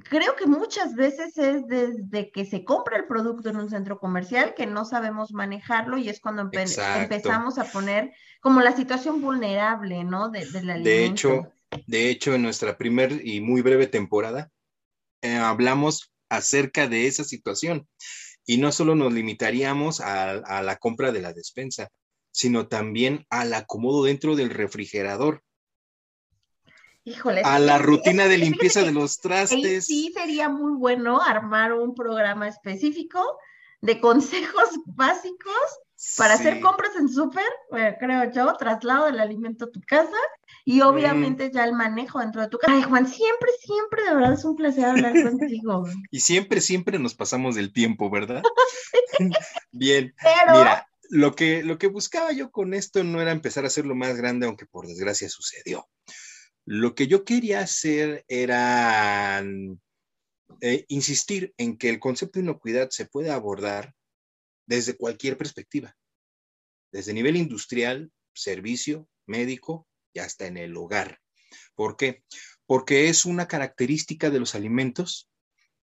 creo 0.01 0.35
que 0.35 0.45
muchas 0.45 0.95
veces 0.95 1.37
es 1.37 1.67
desde 1.67 2.31
que 2.31 2.45
se 2.45 2.63
compra 2.63 2.97
el 2.97 3.05
producto 3.05 3.49
en 3.49 3.57
un 3.57 3.69
centro 3.69 3.99
comercial 3.99 4.53
que 4.55 4.65
no 4.65 4.85
sabemos 4.85 5.31
manejarlo 5.33 5.97
y 5.97 6.09
es 6.09 6.19
cuando 6.19 6.41
empezamos 6.41 7.57
a 7.57 7.65
poner 7.65 8.11
como 8.41 8.61
la 8.61 8.75
situación 8.75 9.21
vulnerable, 9.21 10.03
¿no? 10.03 10.29
De, 10.29 10.45
la 10.63 10.77
de 10.79 11.05
hecho, 11.05 11.53
de 11.87 12.09
hecho, 12.09 12.33
en 12.33 12.41
nuestra 12.41 12.77
primer 12.77 13.25
y 13.25 13.41
muy 13.41 13.61
breve 13.61 13.87
temporada 13.87 14.49
eh, 15.21 15.35
hablamos 15.35 16.11
acerca 16.29 16.87
de 16.87 17.07
esa 17.07 17.23
situación. 17.23 17.87
Y 18.45 18.57
no 18.57 18.73
solo 18.73 18.93
nos 18.95 19.13
limitaríamos 19.13 20.01
a 20.01 20.61
la 20.61 20.75
compra 20.75 21.13
de 21.13 21.21
la 21.21 21.31
despensa, 21.31 21.87
sino 22.31 22.67
también 22.67 23.25
al 23.29 23.53
acomodo 23.53 24.03
dentro 24.03 24.35
del 24.35 24.49
refrigerador 24.49 25.43
Híjole. 27.05 27.41
A 27.43 27.59
la 27.59 27.77
rutina 27.79 28.27
de 28.27 28.37
limpieza 28.37 28.81
de 28.81 28.91
los 28.91 29.19
trastes. 29.19 29.85
Sí, 29.85 30.11
sería 30.13 30.49
muy 30.49 30.73
bueno 30.73 31.21
armar 31.21 31.73
un 31.73 31.93
programa 31.93 32.47
específico 32.47 33.21
de 33.81 33.99
consejos 34.01 34.69
básicos 34.85 35.79
para 36.17 36.33
hacer 36.33 36.59
compras 36.59 36.95
en 36.97 37.07
súper, 37.07 37.45
eh, 37.77 37.95
creo 37.99 38.29
yo, 38.31 38.53
traslado 38.55 39.05
del 39.05 39.19
alimento 39.19 39.65
a 39.65 39.71
tu 39.71 39.81
casa 39.81 40.17
y 40.65 40.81
obviamente 40.81 41.49
ya 41.53 41.63
el 41.63 41.73
manejo 41.73 42.19
dentro 42.19 42.41
de 42.41 42.49
tu 42.49 42.57
casa. 42.57 42.73
Ay, 42.73 42.83
Juan, 42.83 43.07
siempre, 43.07 43.51
siempre, 43.59 44.03
de 44.03 44.15
verdad 44.15 44.33
es 44.33 44.43
un 44.43 44.55
placer 44.55 44.85
hablar 44.85 45.13
contigo. 45.13 45.85
Y 46.11 46.19
siempre, 46.19 46.61
siempre 46.61 46.99
nos 46.99 47.15
pasamos 47.15 47.55
del 47.55 47.71
tiempo, 47.71 48.09
¿verdad? 48.09 48.43
Bien, 49.71 50.13
mira, 50.51 50.87
lo 51.09 51.35
que, 51.35 51.63
lo 51.63 51.77
que 51.77 51.87
buscaba 51.87 52.31
yo 52.31 52.51
con 52.51 52.73
esto 52.73 53.03
no 53.03 53.21
era 53.21 53.31
empezar 53.31 53.63
a 53.63 53.67
hacerlo 53.67 53.95
más 53.95 54.15
grande, 54.15 54.45
aunque 54.45 54.65
por 54.65 54.87
desgracia 54.87 55.29
sucedió. 55.29 55.87
Lo 56.65 56.95
que 56.95 57.07
yo 57.07 57.25
quería 57.25 57.59
hacer 57.59 58.23
era 58.27 59.43
eh, 60.61 60.85
insistir 60.87 61.53
en 61.57 61.77
que 61.77 61.89
el 61.89 61.99
concepto 61.99 62.39
de 62.39 62.45
inocuidad 62.45 62.89
se 62.89 63.05
puede 63.05 63.31
abordar 63.31 63.93
desde 64.65 64.95
cualquier 64.95 65.37
perspectiva, 65.37 65.95
desde 66.91 67.13
nivel 67.13 67.35
industrial, 67.35 68.11
servicio 68.33 69.09
médico 69.25 69.87
y 70.13 70.19
hasta 70.19 70.47
en 70.47 70.57
el 70.57 70.75
hogar. 70.77 71.19
¿Por 71.75 71.97
qué? 71.97 72.23
Porque 72.65 73.09
es 73.09 73.25
una 73.25 73.47
característica 73.47 74.29
de 74.29 74.39
los 74.39 74.55
alimentos 74.55 75.29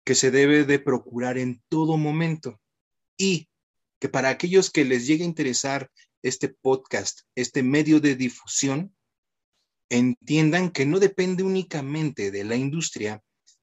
que 0.03 0.15
se 0.15 0.31
debe 0.31 0.63
de 0.63 0.79
procurar 0.79 1.37
en 1.37 1.61
todo 1.69 1.97
momento 1.97 2.61
y 3.17 3.49
que 3.99 4.09
para 4.09 4.29
aquellos 4.29 4.69
que 4.69 4.85
les 4.85 5.07
llegue 5.07 5.23
a 5.23 5.27
interesar 5.27 5.91
este 6.21 6.49
podcast, 6.49 7.21
este 7.35 7.63
medio 7.63 7.99
de 7.99 8.15
difusión, 8.15 8.95
entiendan 9.89 10.71
que 10.71 10.85
no 10.85 10.99
depende 10.99 11.43
únicamente 11.43 12.31
de 12.31 12.43
la 12.43 12.55
industria, 12.55 13.21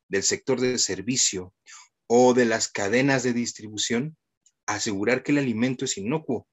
del 0.09 0.23
sector 0.23 0.61
de 0.61 0.79
servicio 0.79 1.55
o 2.07 2.35
de 2.35 2.45
las 2.45 2.69
cadenas 2.69 3.23
de 3.23 3.33
distribución, 3.33 4.17
asegurar 4.67 5.23
que 5.23 5.33
el 5.33 5.39
alimento 5.39 5.85
es 5.85 5.99
inocuo, 5.99 6.47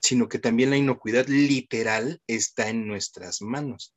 sino 0.00 0.28
que 0.28 0.38
también 0.38 0.70
la 0.70 0.76
inocuidad 0.76 1.26
literal 1.26 2.20
está 2.26 2.68
en 2.68 2.86
nuestras 2.86 3.42
manos. 3.42 3.94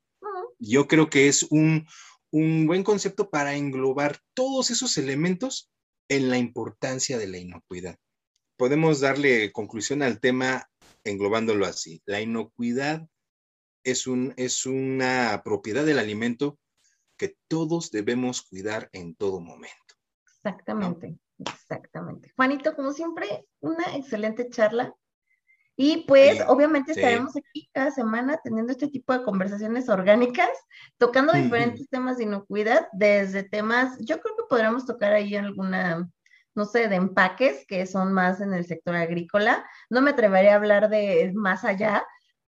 Yo 0.59 0.87
creo 0.87 1.09
que 1.09 1.27
es 1.27 1.43
un, 1.43 1.87
un 2.31 2.67
buen 2.67 2.83
concepto 2.83 3.29
para 3.29 3.55
englobar 3.55 4.19
todos 4.33 4.71
esos 4.71 4.97
elementos 4.97 5.69
en 6.09 6.29
la 6.29 6.37
importancia 6.37 7.17
de 7.17 7.27
la 7.27 7.37
inocuidad. 7.37 7.97
Podemos 8.57 8.99
darle 8.99 9.51
conclusión 9.51 10.01
al 10.01 10.19
tema 10.19 10.69
englobándolo 11.03 11.65
así. 11.65 12.01
La 12.05 12.21
inocuidad 12.21 13.07
es, 13.83 14.07
un, 14.07 14.33
es 14.37 14.65
una 14.65 15.41
propiedad 15.43 15.85
del 15.85 15.99
alimento 15.99 16.59
que 17.17 17.37
todos 17.47 17.91
debemos 17.91 18.41
cuidar 18.41 18.89
en 18.93 19.15
todo 19.15 19.39
momento. 19.39 19.95
Exactamente, 20.25 21.19
exactamente. 21.37 22.31
Juanito, 22.35 22.75
como 22.75 22.93
siempre, 22.93 23.45
una 23.59 23.95
excelente 23.95 24.49
charla. 24.49 24.95
Y 25.75 26.05
pues 26.07 26.41
obviamente 26.47 26.91
estaremos 26.91 27.35
aquí 27.35 27.69
cada 27.73 27.91
semana 27.91 28.39
teniendo 28.43 28.71
este 28.71 28.87
tipo 28.87 29.13
de 29.13 29.23
conversaciones 29.23 29.89
orgánicas, 29.89 30.49
tocando 30.97 31.33
diferentes 31.33 31.87
temas 31.89 32.17
de 32.17 32.23
inocuidad, 32.23 32.87
desde 32.91 33.43
temas, 33.43 33.97
yo 33.99 34.19
creo 34.19 34.35
que 34.35 34.43
podríamos 34.49 34.85
tocar 34.85 35.13
ahí 35.13 35.35
alguna, 35.35 36.09
no 36.55 36.65
sé, 36.65 36.87
de 36.87 36.95
empaques, 36.95 37.65
que 37.67 37.85
son 37.87 38.13
más 38.13 38.41
en 38.41 38.53
el 38.53 38.65
sector 38.65 38.95
agrícola. 38.95 39.65
No 39.89 40.01
me 40.01 40.11
atrevería 40.11 40.53
a 40.53 40.57
hablar 40.57 40.89
de 40.89 41.31
más 41.33 41.63
allá, 41.63 42.03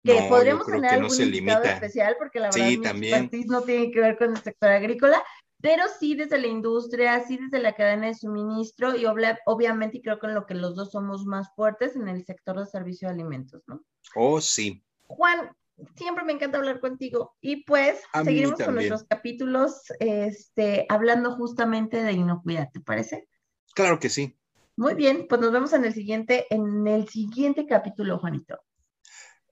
que 0.04 0.26
podríamos 0.30 0.66
tener 0.66 0.92
algún 0.92 1.22
invitado 1.22 1.64
especial, 1.64 2.16
porque 2.18 2.40
la 2.40 2.50
verdad 2.50 2.94
mi 2.94 3.44
no 3.46 3.62
tiene 3.62 3.92
que 3.92 4.00
ver 4.00 4.18
con 4.18 4.32
el 4.32 4.38
sector 4.38 4.70
agrícola, 4.70 5.22
pero 5.62 5.84
sí 6.00 6.16
desde 6.16 6.38
la 6.40 6.48
industria, 6.48 7.26
sí 7.28 7.38
desde 7.38 7.60
la 7.60 7.76
cadena 7.76 8.08
de 8.08 8.16
suministro 8.16 8.96
y 8.96 9.06
obviamente 9.06 9.98
y 9.98 10.02
creo 10.02 10.20
que 10.20 10.28
en 10.28 10.36
lo 10.36 10.46
que 10.46 10.54
los 10.54 10.76
dos 10.76 10.92
somos 10.92 11.26
más 11.26 11.54
fuertes 11.56 11.96
en 11.96 12.08
el 12.08 12.26
sector 12.26 12.60
de 12.60 12.66
servicio 12.66 13.08
de 13.08 13.16
alimentos, 13.16 13.62
¿no? 13.68 13.82
Oh, 14.16 14.40
sí. 14.40 14.84
Juan, 15.08 15.52
siempre 15.96 16.24
me 16.24 16.34
encanta 16.34 16.58
hablar 16.58 16.80
contigo 16.80 17.36
y 17.42 17.64
pues 17.64 18.02
seguiremos 18.24 18.60
con 18.60 18.76
nuestros 18.76 19.04
capítulos 19.04 19.82
este, 20.00 20.86
hablando 20.88 21.36
justamente 21.36 22.02
de 22.02 22.14
inocuidad, 22.14 22.70
¿te 22.72 22.80
parece? 22.80 23.28
Claro 23.74 24.00
que 24.00 24.10
sí. 24.10 24.38
Muy 24.78 24.94
bien, 24.94 25.26
pues 25.28 25.42
nos 25.42 25.52
vemos 25.52 25.74
en 25.74 25.84
el 25.84 25.94
siguiente, 25.94 26.46
en 26.50 26.88
el 26.88 27.10
siguiente 27.10 27.66
capítulo, 27.66 28.18
Juanito. 28.20 28.60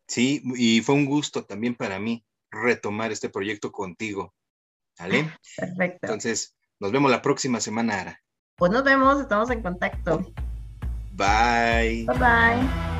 Sí, 0.08 0.42
y 0.56 0.82
fue 0.82 0.96
un 0.96 1.06
gusto 1.06 1.44
también 1.46 1.76
para 1.76 2.00
mí 2.00 2.26
retomar 2.50 3.12
este 3.12 3.30
proyecto 3.30 3.72
contigo. 3.72 4.34
¿Vale? 5.00 5.30
Perfecto. 5.58 6.00
Entonces, 6.04 6.56
nos 6.80 6.92
vemos 6.92 7.12
la 7.12 7.22
próxima 7.22 7.60
semana, 7.60 8.02
Ara. 8.02 8.24
Pues 8.58 8.72
nos 8.72 8.84
vemos, 8.84 9.22
estamos 9.22 9.50
en 9.52 9.62
contacto. 9.62 10.20
Bye. 11.12 12.06
Bye 12.06 12.18
bye. 12.18 12.97